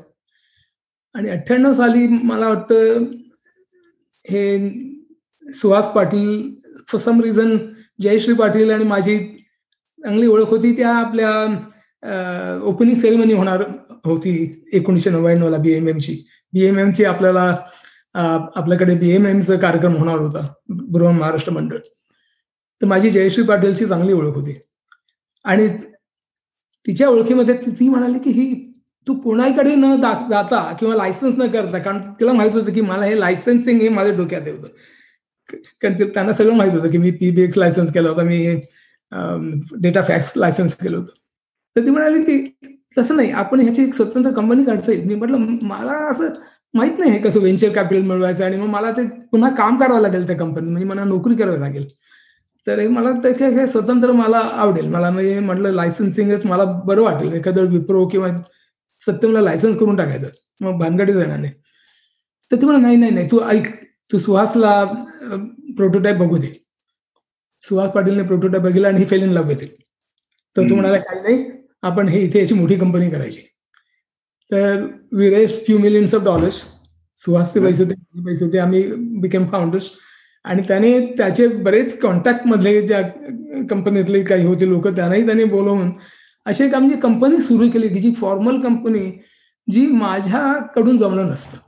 आणि 1.14 1.30
अठ्ठ्याण्णव 1.30 1.72
साली 1.72 2.06
मला 2.08 2.48
वाटतं 2.48 3.04
हे 4.24 4.68
Suhas 5.44 5.84
Patil 5.94 6.54
for 6.88 7.00
some 7.00 7.20
reason 7.20 7.56
Jayshree 8.00 8.34
Patil 8.34 8.70
आणि 8.70 8.84
माझी 8.84 9.18
चांगली 9.18 10.26
ओळख 10.26 10.48
होती 10.48 10.76
त्या 10.76 10.90
आपल्या 10.96 11.30
ओपनिंग 12.68 12.96
सेरेमनी 13.00 13.34
होणार 13.34 13.62
होती 14.04 14.32
एकोणीसशे 14.72 15.10
नव्याण्णवला 15.10 15.56
बी 15.56 15.72
एम 15.72 15.88
एमची 15.88 16.16
बी 16.52 16.64
एम 16.64 16.78
एमची 16.78 17.04
आपल्याला 17.04 17.54
आपल्याकडे 18.14 18.94
बी 18.94 19.10
एम 19.10 19.26
एमचा 19.26 19.56
कार्यक्रम 19.56 19.96
होणार 19.96 20.18
होता 20.18 20.46
बृहन 20.68 21.16
महाराष्ट्र 21.18 21.52
मंडळ. 21.52 21.78
तर 22.80 22.86
माझी 22.86 23.10
जयश्री 23.10 23.44
पाटीलची 23.44 23.86
चांगली 23.86 24.12
ओळख 24.12 24.34
होती. 24.34 24.58
आणि 25.44 25.68
तिच्या 26.86 27.08
ओळखीमध्ये 27.08 27.54
ती 27.78 27.88
म्हणाली 27.88 28.18
की 28.18 28.30
ही 28.30 28.54
तू 29.06 29.14
कोणाकडे 29.14 29.74
न 29.74 29.94
जाता 30.00 30.62
किंवा 30.80 30.96
लायसन्स 30.96 31.34
न 31.38 31.46
करता 31.46 31.78
कारण 31.78 31.98
तिला 32.20 32.32
माहीत 32.32 32.52
होतं 32.52 32.72
की 32.72 32.80
मला 32.80 33.04
हे 33.04 33.18
लायसन्सिंग 33.20 33.80
हे 33.80 33.88
माझ्या 33.88 34.14
डोक्यात 34.16 34.48
होतं 34.48 34.68
कारण 35.82 35.96
त्यांना 36.14 36.32
सगळं 36.32 36.54
माहीत 36.56 36.72
होतं 36.72 36.90
की 36.90 36.98
मी 36.98 37.10
पीबीएक्स 37.10 37.58
लायसन्स 37.58 37.92
केला 37.92 38.08
होता 38.08 38.22
मी 38.22 38.38
डेटा 39.80 40.02
फॅक्स 40.02 40.32
लायसन्स 40.36 40.76
केलं 40.76 40.96
होतं. 40.96 41.12
तर 41.76 41.84
ती 41.86 41.90
म्हणाली 41.90 42.22
की 42.24 42.38
तसं 42.98 43.16
नाही 43.16 43.30
आपण 43.32 43.60
ह्याची 43.60 43.82
एक 43.84 43.94
स्वतंत्र 43.94 44.30
कंपनी 44.32 44.64
काढता 44.64 44.92
येईल. 44.92 45.04
मी 45.06 45.14
म्हटलं 45.14 45.38
मला 45.62 45.92
असं 46.10 46.28
माहीत 46.74 46.98
नाही 46.98 47.18
कसं 47.22 47.40
व्हेंचर 47.40 47.72
कॅपिटल 47.72 48.02
मिळवायचं 48.02 48.44
आणि 48.44 48.56
मग 48.56 48.66
मला 48.68 48.90
ते 48.92 49.06
पुन्हा 49.32 49.50
काम 49.56 49.76
करावं 49.78 50.00
लागेल 50.02 50.26
त्या 50.26 50.36
कंपनीत 50.36 50.70
म्हणजे 50.70 50.86
मला 50.88 51.04
नोकरी 51.04 51.34
करावी 51.36 51.60
लागेल. 51.60 51.86
तर 52.66 52.78
हे 52.78 52.88
मला 52.88 53.12
त्याच्या 53.12 53.48
हे 53.48 53.66
स्वतंत्र 53.66 54.12
मला 54.12 54.38
आवडेल. 54.38 54.86
मला 54.88 55.10
म्हणजे 55.10 55.40
म्हटलं 55.40 55.72
लायसन्सिंगच 55.72 56.46
मला 56.46 56.64
बरं 56.64 57.02
वाटेल. 57.02 57.32
एखादं 57.32 57.66
विप्रो 57.66 58.06
किंवा 58.08 58.28
सत्यमला 59.00 59.40
लायसन्स 59.40 59.78
करून 59.78 59.96
टाकायचं. 59.96 60.28
मग 60.60 60.78
भानगडी 60.78 61.12
जाणार 61.12 61.38
नाही. 61.38 61.52
तर 62.50 62.56
ती 62.56 62.66
म्हणा 62.66 62.80
नाही 62.80 62.96
नाही 62.96 63.12
नाही 63.12 63.30
तू 63.30 63.40
ऐक. 63.48 63.66
तू 64.12 64.18
सुहासला 64.18 64.84
प्रोटोटाईप 65.76 66.16
बघू 66.16 66.36
दे. 66.36 66.52
सुहास 67.62 67.90
पाटीलने 67.90 68.22
प्रोटोटाईप 68.22 68.62
बघितला 68.62 68.88
आणि 68.88 68.98
ही 68.98 69.04
फेल 69.04 69.22
इन 69.22 69.30
लव्ह 69.30 69.50
येतील. 69.50 69.68
तर 70.56 70.68
तू 70.70 70.74
म्हणाला 70.74 70.96
काही 70.96 71.20
नाही. 71.20 71.44
आपण 71.82 72.08
हे 72.08 72.20
इथे 72.20 72.40
याची 72.40 72.54
मोठी 72.54 72.76
कंपनी 72.78 73.10
करायची. 73.10 73.40
तर 74.50 74.84
we 75.12 75.28
raise 75.30 75.64
few 75.66 75.78
millions 75.78 76.14
of 76.14 76.24
dollars 76.24 76.62
सुहासचे 77.18 77.60
पैसे 77.60 77.84
होते 77.84 78.22
पैसे 78.24 78.44
होते. 78.44 78.58
आम्ही 78.58 78.82
बिकेम 79.20 79.46
फाउंडर्स 79.46 79.90
आणि 80.44 80.62
त्याने 80.68 80.98
त्याचे 81.18 81.46
बरेच 81.48 81.98
कॉन्टॅक्ट 82.00 82.46
मधले 82.46 82.80
ज्या 82.82 83.00
कंपनीतले 83.70 84.22
काही 84.22 84.46
होते 84.46 84.68
लोक 84.68 84.88
त्यांनाही 84.88 85.26
त्याने 85.26 85.44
बोलवून 85.44 85.90
अशी 86.46 86.64
एक 86.64 86.74
आमची 86.74 86.96
कंपनी 87.00 87.38
सुरू 87.38 87.68
केली 87.70 87.88
की 87.88 88.00
जी 88.00 88.12
फॉर्मल 88.14 88.60
कंपनी 88.60 89.10
जी 89.68 89.86
माझ्याकडून 89.86 90.96
जमलं 90.96 91.26
नसतं. 91.26 91.58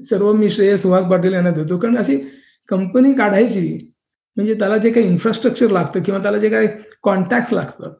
सर्व 0.00 0.32
मी 0.32 0.48
श्रेय 0.48 0.76
सुहास 0.76 1.04
पाटील 1.10 1.32
यांना 1.32 1.50
देतो. 1.50 1.76
कारण 1.76 1.96
अशी 1.96 2.16
कंपनी 2.68 3.12
काढायची 3.14 3.78
म्हणजे 4.36 4.54
त्याला 4.54 4.76
जे 4.76 4.90
काही 4.90 5.06
इन्फ्रास्ट्रक्चर 5.06 5.70
लागतं 5.70 6.02
किंवा 6.02 6.20
त्याला 6.22 6.38
जे 6.38 6.48
काही 6.50 6.68
कॉन्टॅक्ट 7.02 7.52
लागतात 7.54 7.94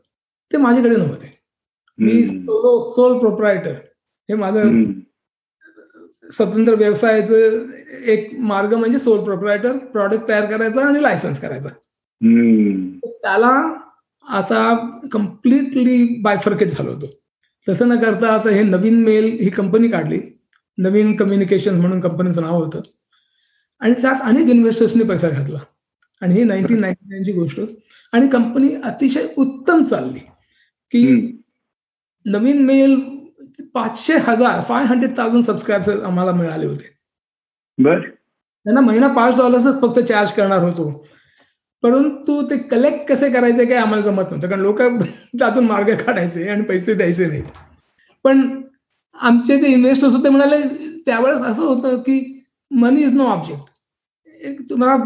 ते 0.51 0.57
माझ्याकडे 0.57 0.97
नव्हते. 0.97 1.39
मी 1.99 2.25
सोलो 2.27 2.89
सोल 2.89 3.19
प्रोप्रायटर 3.19 3.73
हे 4.29 4.35
माझं 4.35 4.83
स्वतंत्र 6.31 6.75
व्यवसायाचं 6.75 7.67
एक 8.07 8.31
मार्ग 8.39 8.75
म्हणजे 8.75 8.99
सोल 8.99 9.25
प्रोप्रायटर 9.25 9.77
प्रॉडक्ट 9.77 10.29
तयार 10.29 10.45
करायचा 10.45 10.85
आणि 10.85 11.03
लायसन्स 11.03 11.41
करायचा. 11.41 11.69
त्याला 13.05 13.79
आता 14.29 14.91
कम्प्लिटली 15.13 16.21
बायफर्केट 16.23 16.71
झालं 16.71 16.91
होतं. 16.91 17.07
तसं 17.69 17.89
न 17.89 18.01
करता 18.01 18.35
आता 18.35 18.51
हे 18.51 18.63
नवीन 18.63 19.03
मेल 19.03 19.25
ही 19.25 19.51
कंपनी 19.51 19.89
काढली. 19.89 20.21
नवीन 20.79 21.17
कम्युनिकेशन 21.17 21.81
म्हणून 21.81 22.01
कंपनीचं 22.01 22.43
नाव 22.43 22.65
होतं. 22.65 22.81
आणि 23.81 23.95
त्यात 23.95 24.15
अनेक 24.23 24.49
इन्व्हेस्टर्सनी 24.49 25.05
पैसा 25.05 25.29
घातला. 25.29 25.59
आणि 26.21 26.35
ही 26.35 26.45
नाईन्टीन 26.45 26.81
नाईन्टी 26.81 27.09
नाईनची 27.09 27.33
गोष्ट. 27.33 27.61
आणि 28.13 28.29
कंपनी 28.29 28.75
अतिशय 28.85 29.27
उत्तम 29.39 29.85
चालली. 29.85 30.19
की 30.91 31.37
नवीन 32.27 32.65
मेल 32.65 33.22
पाचशे 33.75 34.15
हजार 34.17 34.61
फाय 34.61 34.85
हंड्रेड 34.85 35.17
थाउजंड 35.17 35.43
सबस्क्रायबर 35.43 36.03
आम्हाला 36.05 36.33
मिळाले 36.33 36.67
होते. 36.67 36.97
बर. 37.79 38.01
त्यांना 38.01 38.81
महिना 38.81 39.09
पाच 39.09 39.37
डॉलर्सच 39.37 39.81
फक्त 39.81 39.99
चार्ज 39.99 40.33
करणार 40.33 40.63
होतो. 40.63 41.07
परंतु 41.83 42.51
ते 42.51 42.57
कलेक्ट 42.59 43.09
कसे 43.09 43.31
करायचे 43.31 43.65
काही 43.65 43.81
आम्हाला 43.81 44.03
जमत 44.03 44.31
नव्हतं 44.31 44.49
कारण 44.49 44.61
लोक 44.61 44.83
त्यातून 44.83 45.65
मार्ग 45.65 45.95
काढायचे 45.97 46.49
आणि 46.49 46.63
पैसे 46.63 46.95
द्यायचे 46.95 47.27
नाहीत. 47.27 47.45
पण 48.25 48.63
आमचे 49.15 49.57
जे 49.57 49.67
इन्व्हेस्टर्स 49.67 50.15
होते 50.15 50.29
म्हणाले 50.29 50.63
त्यावेळेस 51.07 51.39
असं 51.39 51.63
होतं 51.63 51.97
की 51.97 52.45
मनी 52.71 53.03
इज 53.03 53.15
नो 53.15 53.25
ऑब्जेक्ट 53.25 53.63
एक 54.45 54.61
तुम्हाला 54.71 55.05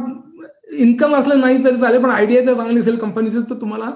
इन्कम 0.77 1.15
असलं 1.15 1.41
नाही 1.41 1.65
तरी 1.65 1.77
चालेल 1.77 2.03
पण 2.03 2.11
आयडिया 2.11 2.43
जर 2.43 2.55
चांगली 2.55 2.81
असेल 2.81 2.97
कंपनीचं 2.97 3.43
तर 3.43 3.55
तुम्हाला 3.55 3.91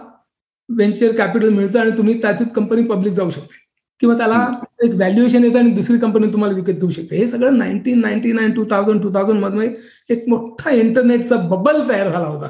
व्हेंचर 0.68 1.16
कॅपिटल 1.16 1.48
मिळतं 1.48 1.80
आणि 1.80 1.90
तुम्ही 1.90 2.20
त्यातून 2.22 2.48
कंपनी 2.48 2.82
पब्लिक 2.82 3.12
जाऊ 3.12 3.30
शकते. 3.30 3.69
किंवा 4.00 4.16
त्याला 4.16 4.46
एक 4.84 4.94
व्हॅल्युएशन 4.94 5.44
येतं 5.44 5.58
आणि 5.58 5.70
दुसरी 5.70 5.98
कंपनी 5.98 6.32
तुम्हाला 6.32 6.54
विकत 6.54 6.78
घेऊ 6.80 6.90
शकते. 6.90 7.16
हे 7.16 7.26
सगळं 7.26 7.58
nineteen 7.58 8.00
ninety 8.00 8.32
nine 8.32 8.52
two 8.54 8.64
thousand 8.70 9.02
two 9.02 9.10
थाउजंडमध्ये 9.14 9.68
एक 10.10 10.24
मोठा 10.28 10.70
इंटरनेटचा 10.70 11.36
बबल 11.50 11.88
तयार 11.88 12.10
झाला 12.10 12.26
होता. 12.26 12.48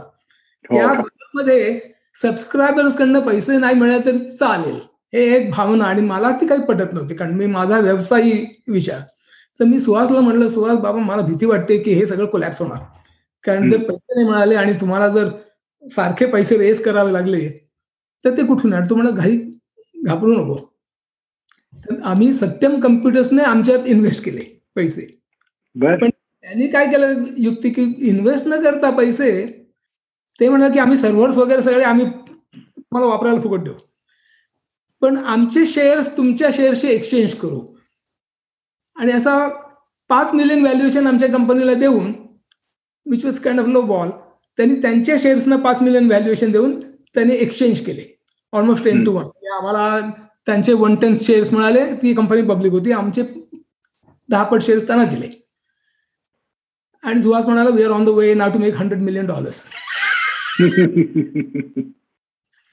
त्या 0.70 0.92
बबलमध्ये 0.92 1.78
सबस्क्रायबर्स 2.22 2.96
कडनं 2.96 3.20
पैसे 3.20 3.58
नाही 3.58 3.74
मिळाले 3.74 4.04
तरी 4.06 4.18
चालेल. 4.36 4.78
हे 5.12 5.24
एक 5.36 5.50
भावना 5.50 5.84
आणि 5.84 6.02
मला 6.02 6.30
ती 6.40 6.46
काही 6.46 6.62
पटत 6.64 6.92
नव्हती 6.92 7.14
कारण 7.14 7.34
मी 7.34 7.46
माझा 7.46 7.78
व्यवसायी 7.80 8.44
विचार. 8.68 9.00
तर 9.60 9.64
मी 9.64 9.80
सुहासला 9.80 10.20
म्हणलं 10.20 10.48
सुहास 10.48 10.78
बाबा 10.78 10.98
मला 11.00 11.22
भीती 11.22 11.46
वाटते 11.46 11.76
की 11.78 11.92
हे 11.94 12.06
सगळं 12.06 12.26
कोलॅप्स 12.26 12.60
होणार. 12.62 12.78
कारण 13.44 13.68
जर 13.68 13.78
पैसे 13.78 14.14
नाही 14.14 14.26
मिळाले 14.26 14.54
आणि 14.54 14.72
तुम्हाला 14.80 15.08
जर 15.08 15.28
सारखे 15.84 16.26
पैसे 16.26 16.56
रेस 16.58 16.82
करावे 16.84 17.12
लागले 17.12 17.48
तर 18.24 18.36
ते 18.36 18.42
कुठून 18.46 18.72
आहे 18.72 18.88
तो 18.90 18.94
म्हणा 18.94 19.10
घाई 19.10 19.36
घाबरू 19.96 20.32
नको. 20.34 20.56
तर 21.84 22.00
आम्ही 22.04 22.32
सत्यम 22.32 22.80
कम्प्युटर्सने 22.80 23.42
आमच्यात 23.42 23.86
इन्व्हेस्ट 23.86 24.24
केले 24.24 24.44
पैसे. 24.76 25.06
पण 25.76 26.08
त्यांनी 26.08 26.66
काय 26.66 26.86
केलं 26.90 27.24
युक्ती 27.38 27.70
की 27.70 27.82
इन्व्हेस्ट 28.08 28.46
न 28.48 28.60
करता 28.62 28.90
पैसे 28.96 29.30
ते 30.40 30.48
म्हणतात 30.48 30.70
की 30.70 30.78
आम्ही 30.78 30.98
सर्व्हर्स 30.98 31.36
वगैरे 31.36 31.62
सगळे 31.62 31.84
आम्ही 31.84 32.04
तुम्हाला 32.06 33.06
वापरायला 33.06 33.40
फुकट 33.40 33.64
देऊ. 33.64 33.74
पण 35.02 35.16
आमचे 35.16 35.66
शेअर्स 35.66 36.16
तुमच्या 36.16 36.50
शेअर्सची 36.52 36.88
एक्सचेंज 36.88 37.34
करू. 37.34 37.60
आणि 38.96 39.12
असा 39.12 39.36
पाच 40.10 40.32
मिलियन 40.34 40.62
व्हॅल्युएशन 40.62 41.06
आमच्या 41.06 41.28
कंपनीला 41.32 41.74
देऊन 41.74 42.12
which 43.06 43.24
was 43.24 43.38
kind 43.40 43.60
of 43.60 43.66
low 43.66 43.82
ball 43.82 44.10
त्यांनी 44.58 44.74
त्यांच्या 44.82 45.16
शेअर्सनं 45.18 45.56
पाच 45.56 45.82
मिलियन 45.82 46.06
व्हॅल्युएशन 46.06 46.50
देऊन 46.52 46.78
त्यांनी 47.14 47.34
एक्सचेंज 47.34 47.80
केले. 47.80 48.04
ऑलमोस्ट 48.52 48.84
टेन 48.84 49.04
टू 49.04 49.12
वन 49.12 49.24
आम्हाला 49.52 50.00
त्यांचे 50.50 50.72
वन 50.72 50.94
टेन 51.00 51.16
शेअर्स 51.20 51.52
मिळाले 51.52 51.80
ती 51.96 52.12
कंपनी 52.14 52.42
पब्लिक 52.42 52.72
होती. 52.72 52.92
आमचे 52.92 53.22
दहा 54.28 54.42
पट 54.44 54.62
शेअर्स 54.62 54.86
त्यांना 54.86 55.04
दिले. 55.04 55.28
आणि 57.02 57.22
सुहास 57.22 57.44
म्हणाला 57.44 57.70
we 57.70 57.82
are 57.82 57.90
on 57.90 58.04
the 58.04 58.08
way 58.08 58.32
now 58.34 58.50
to 58.52 58.58
make 58.58 58.74
hundred 58.74 59.02
million 59.02 59.26
dollars 59.26 59.64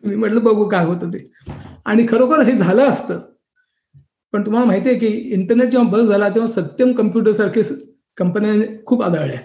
मी 0.04 0.16
म्हटलं 0.16 0.44
बघू 0.44 0.68
काय 0.70 0.86
होतं 0.86 1.10
ते. 1.14 1.24
आणि 1.86 2.06
खरोखर 2.10 2.42
हे 2.46 2.58
झालं 2.58 2.84
असतं. 2.84 3.20
पण 4.34 4.46
तुम्हाला 4.46 4.68
माहिती 4.68 4.90
आहे 4.90 5.00
की 5.00 5.08
इंटरनेट 5.34 5.70
जेव्हा 5.72 5.90
बस 5.90 6.08
झाला 6.08 6.30
तेव्हा 6.30 6.52
सत्यम 6.52 6.92
कम्प्युटर 6.94 7.32
सारखे 7.32 7.62
कंपन्या 8.18 8.54
खूप 8.86 9.04
आदळल्या 9.04 9.40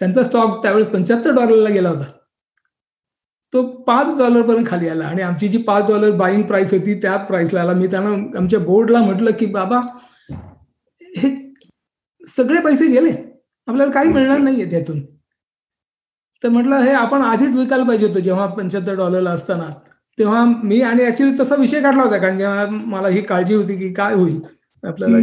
त्यांचा 0.00 0.22
स्टॉक 0.24 0.62
त्यावेळेस 0.62 0.88
पंच्याहत्तर 0.88 1.34
डॉलरला 1.34 1.70
गेला 1.70 1.88
होता. 1.88 2.04
तो 3.54 3.62
पाच 3.86 4.14
डॉलर 4.18 4.42
पर्यंत 4.42 4.66
खाली 4.66 4.88
आला. 4.88 5.06
आणि 5.06 5.22
आमची 5.22 5.48
जी 5.48 5.58
पाच 5.62 5.86
डॉलर 5.88 6.10
बाईंग 6.16 6.42
प्राइस 6.42 6.72
होती 6.74 6.94
त्या 7.02 7.16
प्राइसला 7.26 7.60
आला. 7.60 7.72
मी 7.72 7.86
त्यांना 7.86 8.38
आमच्या 8.38 8.60
बोर्डला 8.60 9.00
म्हटलं 9.02 9.30
की 9.40 9.46
बाबा 9.46 9.80
हे 11.00 11.34
सगळे 12.26 12.60
पैसे 12.62 12.86
गेले. 12.86 13.10
आपल्याला 13.68 13.92
काही 13.92 14.08
मिळणार 14.12 14.38
नाहीये 14.38 14.70
त्यातून. 14.70 15.00
तर 16.42 16.48
म्हटलं 16.48 16.76
हे 16.76 16.92
आपण 16.92 17.22
आधीच 17.22 17.56
विकायला 17.56 17.84
पाहिजे 17.84 18.06
होतं 18.06 18.20
जेव्हा 18.20 18.46
पंच्याहत्तर 18.46 18.96
डॉलरला 18.96 19.30
असताना. 19.30 19.70
तेव्हा 20.18 20.44
मी 20.64 20.80
आणि 20.82 21.04
ऍक्च्युली 21.06 21.32
तसा 21.40 21.54
विषय 21.56 21.80
काढला 21.82 22.02
होता 22.02 22.16
कारण 22.18 22.38
जेव्हा 22.38 22.66
मला 22.68 23.08
ही 23.08 23.20
काळजी 23.22 23.54
होती 23.54 23.76
की 23.76 23.92
काय 23.94 24.14
होईल 24.14 24.40
आपल्याला 24.82 25.18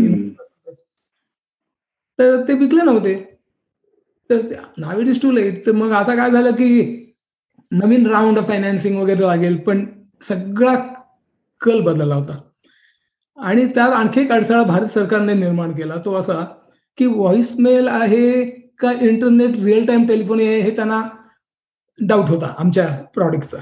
तर 2.20 2.42
ते 2.48 2.54
विकले 2.54 2.84
नव्हते. 2.84 3.14
तर 4.30 4.40
now 4.78 5.00
it 5.00 5.08
is 5.08 5.22
too 5.22 5.32
late 5.32 5.66
तर 5.66 5.72
मग 5.72 5.92
आता 5.92 6.16
काय 6.16 6.32
झालं 6.32 6.52
की 6.52 7.01
नवीन 7.72 8.08
राऊंड 8.08 8.38
ऑफ 8.38 8.48
फायनान्सिंग 8.48 8.98
वगैरे 8.98 9.22
लागेल 9.22 9.56
पण 9.58 9.86
सगळा 10.22 10.76
कल 11.62 11.82
बदलला 11.82 12.16
होता. 12.16 12.38
आणि 13.38 13.66
त्यात 13.66 13.90
आणखी 13.90 14.22
एक 14.22 14.32
अडथळा 14.32 14.64
भारत 14.64 14.88
सरकारने 14.88 15.34
निर्माण 15.34 15.72
केला 15.72 15.96
तो 16.06 16.14
असा 16.14 16.44
की 16.98 17.06
व्हॉइसमेल 17.06 17.88
आहे 17.88 18.44
का 18.80 18.92
इंटरनेट 19.02 19.56
रिअल 19.64 19.86
टाइम 19.86 20.06
टेलिफोन 20.08 20.40
आहे 20.40 20.60
हे 20.62 20.72
त्यांना 20.72 21.02
डाऊट 22.00 22.30
होता 22.30 22.54
आमच्या 22.60 22.88
प्रॉडक्टचा 23.14 23.58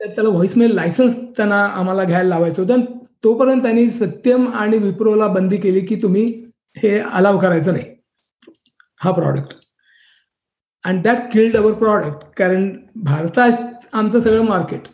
तर 0.00 0.06
त्याला 0.06 0.30
व्हॉइसमेल 0.30 0.74
लायसन्स 0.74 1.16
त्यांना 1.36 1.64
आम्हाला 1.66 2.04
घ्यायला 2.04 2.28
लावायचं 2.28 2.62
होतं. 2.62 2.80
तोपर्यंत 3.24 3.62
त्यांनी 3.62 3.88
सत्यम 3.88 4.46
आणि 4.54 4.78
विप्रोला 4.78 5.26
बंदी 5.26 5.56
केली 5.56 5.80
की 5.80 5.96
तुम्ही 5.96 6.24
हे 6.76 6.98
अलाव 7.00 7.38
करायचं 7.38 7.72
नाही. 7.72 7.84
हा 9.00 9.10
product 9.10 9.54
and 10.84 11.02
that 11.02 11.18
killed 11.32 11.56
our 11.56 11.72
product 11.72 12.24
कारण 12.36 12.70
भारतात 13.04 13.86
आमचं 13.92 14.20
सगळं 14.20 14.44
मार्केट 14.44 14.88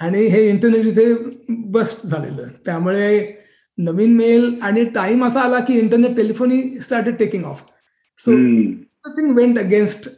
आणि 0.00 0.26
हे 0.26 0.42
इंटरनेट 0.48 0.86
इथे 0.86 1.12
बस्ट 1.70 2.06
झालेलं. 2.06 2.46
त्यामुळे 2.66 3.26
नवीन 3.78 4.16
मेल 4.16 4.54
आणि 4.62 4.84
टाइम 4.84 5.24
असा 5.24 5.40
आला 5.40 5.58
की 5.60 5.78
internet 5.78 6.16
telephony 6.16 6.60
started 6.80 7.16
taking 7.16 7.44
off 7.44 7.62
so 8.18 8.32
nothing 8.32 9.34
went 9.36 9.58
against 9.58 10.08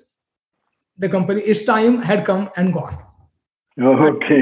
the 0.99 1.11
company 1.13 1.41
its 1.45 1.67
time 1.67 1.99
had 2.05 2.23
come 2.25 2.45
and 2.57 2.71
gone 2.71 2.95
okay 3.79 4.41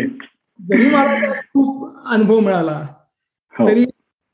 जरी 0.61 0.89
मला 0.91 1.33
खूप 1.33 2.09
अनुभव 2.09 2.41
मिळाला 2.41 2.79
हो. 3.55 3.69
तरी 3.69 3.85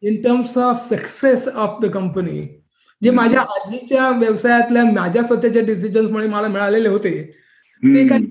in 0.03 0.21
terms 0.23 0.57
of 0.59 0.89
success 0.89 1.49
of 1.49 1.81
the 1.83 1.91
company 1.93 2.41
जे 3.03 3.11
माझ्या 3.11 3.41
आधीच्या 3.41 4.09
व्यवसायातल्या 4.11 4.85
माझ्या 4.85 5.23
स्वतःच्या 5.23 5.63
डिसिजन्समुळे 5.63 6.27
मला 6.27 6.49
मिळालेले 6.49 6.89
होते 6.89 7.11
ते 7.83 8.07
काही 8.09 8.25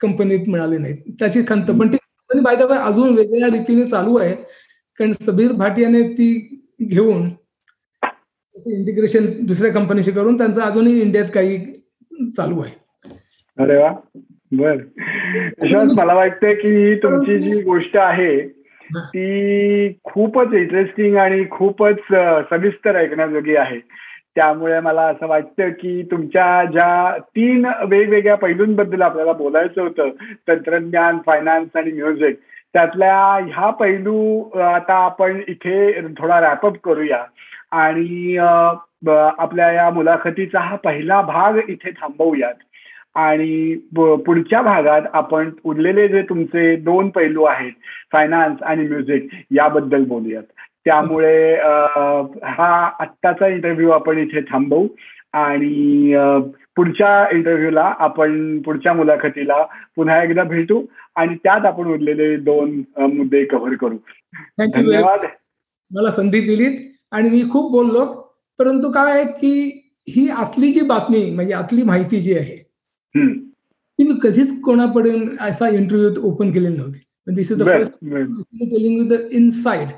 कंपनीत 0.00 0.48
मिळाले 0.48 0.78
नाहीत. 0.78 0.96
त्याची 1.18 1.42
खंत. 1.48 1.70
पण 1.70 1.88
ती 1.88 1.96
कंपनी 1.96 2.40
बाय 2.40 2.56
द 2.56 2.62
अजून 2.62 3.14
वेगवेगळ्या 3.16 3.48
रीतीने 3.58 3.86
चालू 3.86 4.16
आहे. 4.16 4.34
कारण 5.00 5.12
सबीर 5.12 5.52
भाटियाने 5.52 6.02
ती 6.02 6.30
घेऊन 6.82 7.28
इंटिग्रेशन 8.66 9.26
दुसऱ्या 9.46 9.72
कंपनीशी 9.72 10.10
करून 10.10 10.36
त्यांचं 10.38 10.60
अजूनही 10.60 11.00
इंडियात 11.00 11.28
काही 11.34 11.58
चालू 12.36 12.60
आहे. 12.60 12.72
अरे 13.58 13.76
वा. 13.76 13.92
बर. 14.52 14.76
मला 15.94 16.14
वाटतं 16.14 16.52
की 16.52 16.94
तुमची 16.96 17.38
जी 17.38 17.60
गोष्ट 17.62 17.96
आहे 17.96 18.57
ती 18.96 19.92
खूपच 20.04 20.52
इंटरेस्टिंग 20.52 21.16
आणि 21.16 21.44
खूपच 21.50 21.96
सविस्तर 22.50 22.96
ऐकण्याजोगी 22.96 23.56
आहे. 23.56 23.78
त्यामुळे 24.34 24.80
मला 24.80 25.02
असं 25.02 25.26
वाटतं 25.26 25.68
की 25.68 26.02
तुमच्या 26.10 26.64
ज्या 26.64 27.18
तीन 27.18 27.66
वेगवेगळ्या 27.88 28.34
पैलूंबद्दल 28.34 29.02
आपल्याला 29.02 29.32
बोलायचं 29.32 29.82
होतं 29.82 30.08
तंत्रज्ञान 30.48 31.18
फायनान्स 31.26 31.76
आणि 31.76 31.92
म्युझिक 31.92 32.38
त्यातल्या 32.72 33.16
ह्या 33.46 33.70
पैलू 33.70 34.42
आता 34.60 34.94
आपण 34.94 35.40
इथे 35.48 36.02
थोडा 36.02 36.40
रॅपअप 36.40 36.76
करूया. 36.84 37.24
आणि 37.70 38.36
आपल्या 39.38 39.72
या 39.72 39.90
मुलाखतीचा 39.90 40.60
हा 40.60 40.76
पहिला 40.76 41.20
भाग 41.20 41.58
इथे 41.68 41.90
थांबवूयात. 41.90 42.54
आणि 43.18 43.74
पुढच्या 43.96 44.60
भागात 44.62 45.02
आपण 45.12 45.50
उरलेले 45.64 46.06
जे 46.08 46.22
तुमचे 46.22 46.74
दोन 46.76 47.08
पैलू 47.08 47.44
आहेत 47.44 47.72
फायनान्स 48.12 48.62
आणि 48.62 48.86
म्युझिक 48.88 49.28
याबद्दल 49.50 50.04
बोलूयात. 50.04 50.42
त्यामुळे 50.84 51.54
हा 51.54 52.68
आत्ताचा 53.00 53.46
इंटरव्ह्यू 53.46 53.90
आपण 53.90 54.18
इथे 54.18 54.40
थांबवू 54.40 54.86
आणि 55.32 56.14
पुढच्या 56.76 57.10
इंटरव्ह्यूला 57.32 57.92
आपण 57.98 58.60
पुढच्या 58.62 58.92
मुलाखतीला 58.92 59.62
पुन्हा 59.96 60.22
एकदा 60.22 60.42
भेटू 60.44 60.80
आणि 61.16 61.34
त्यात 61.34 61.66
आपण 61.66 61.86
उरलेले 61.92 62.36
दोन 62.36 62.70
मुद्दे 62.98 63.44
कव्हर 63.44 63.74
करू. 63.74 63.96
धन्यवाद. 64.58 65.26
मला 65.90 66.10
संधी 66.10 66.40
दिलीत 66.40 66.78
आणि 67.12 67.30
मी 67.30 67.42
खूप 67.50 67.70
बोललो 67.72 68.04
परंतु 68.58 68.90
काय 68.92 69.24
की 69.40 69.52
ही 70.08 70.28
आतली 70.30 70.72
जी 70.72 70.80
बातमी 70.86 71.30
म्हणजे 71.30 71.54
आतली 71.54 71.82
माहिती 71.82 72.20
जी 72.20 72.38
आहे 72.38 72.56
मी 73.14 74.18
कधीच 74.22 74.60
कोणापर्यंत 74.62 75.30
असा 75.40 75.68
इंटरव्ह्यू 75.68 76.10
ओपन 76.22 76.50
केलेला 76.52 76.76
नव्हती. 76.76 76.98
This 77.26 77.50
is 77.52 77.58
the 77.58 77.66
first 77.66 77.92
telling 78.70 79.00
with 79.00 79.08
the 79.08 79.20
inside 79.30 79.88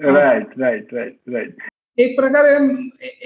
right 0.00 0.58
right 0.58 0.94
right 0.94 1.16
right 1.28 1.56
एक 1.98 2.16
प्रकारे 2.18 2.56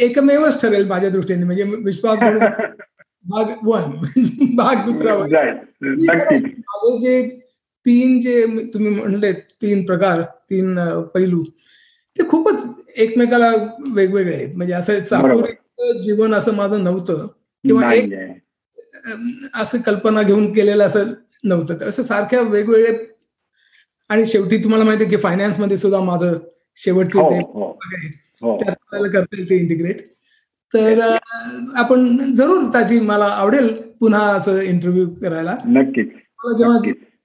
एकमेवच 0.05 0.61
ठरेल 0.63 0.87
माझ्या 0.87 1.11
दृष्टीने 1.11 1.45
म्हणजे 1.45 1.65
विश्वास 1.85 2.19
भाग 3.25 3.51
वन 3.65 3.91
भाग 4.57 4.85
दुसरा 4.85 5.17
माझे 5.19 6.99
जे 7.01 7.23
तीन 7.87 8.21
जे 8.21 8.45
तुम्ही 8.75 8.91
म्हणले 8.91 9.33
तीन 9.63 9.85
प्रकार 9.87 10.23
तीन 10.51 10.79
पैलू 11.15 11.43
ते 12.17 12.27
खूपच 12.29 12.61
एकमेकाला 12.97 13.51
वेगवेगळे 13.95 14.35
आहेत. 14.35 14.55
म्हणजे 14.57 14.73
असं 14.73 15.01
चाकोरी 15.01 16.03
जीवन 16.03 16.35
असं 16.35 16.55
माझं 16.55 16.85
नव्हतं. 16.85 17.27
किंवा 17.65 17.93
एक 17.95 18.13
असं 19.55 19.81
कल्पना 19.81 20.23
घेऊन 20.23 20.53
केलेलं 20.53 20.87
असं 20.87 21.13
नव्हतं. 21.45 21.89
असं 21.89 22.03
सारख्या 22.03 22.41
वेगवेगळे 22.41 22.99
आणि 24.09 24.27
शेवटी 24.27 24.57
तुम्हाला 24.57 24.85
माहिती 24.85 25.05
की 25.05 25.17
फायनान्समध्ये 25.17 25.77
सुद्धा 25.77 26.01
माझं 26.01 26.39
शेवटचं 26.77 27.29
त्यात 27.29 28.71
आपल्याला 28.71 29.09
करता 29.09 29.37
येईल 29.37 29.51
ते 29.51 29.57
इंटिग्रेट 29.57 30.07
तर 30.75 31.17
आपण 31.77 32.33
जरूर 32.33 32.65
त्याची 32.73 33.01
मला 33.01 33.25
आवडेल 33.25 33.83
पुन्हा 34.01 34.33
असं 34.35 34.61
इंटरव्ह्यू 34.61 35.09
करायला. 35.11 35.57
नक्कीच. 35.67 36.09
मला 36.13 36.57
जेव्हा 36.57 36.79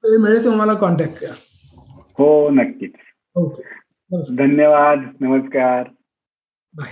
वेळ 0.04 0.18
मिळेल 0.18 0.44
तेव्हा 0.44 0.60
मला 0.60 0.74
कॉन्टॅक्ट 0.74 1.20
करा. 1.20 1.34
हो 2.18 2.50
नक्कीच. 2.50 2.92
ओके. 3.36 3.62
धन्यवाद. 4.36 5.00
नमस्कार. 5.20 5.84
बाय 6.74 6.92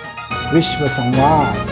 विश्वसंवाद 0.53 1.70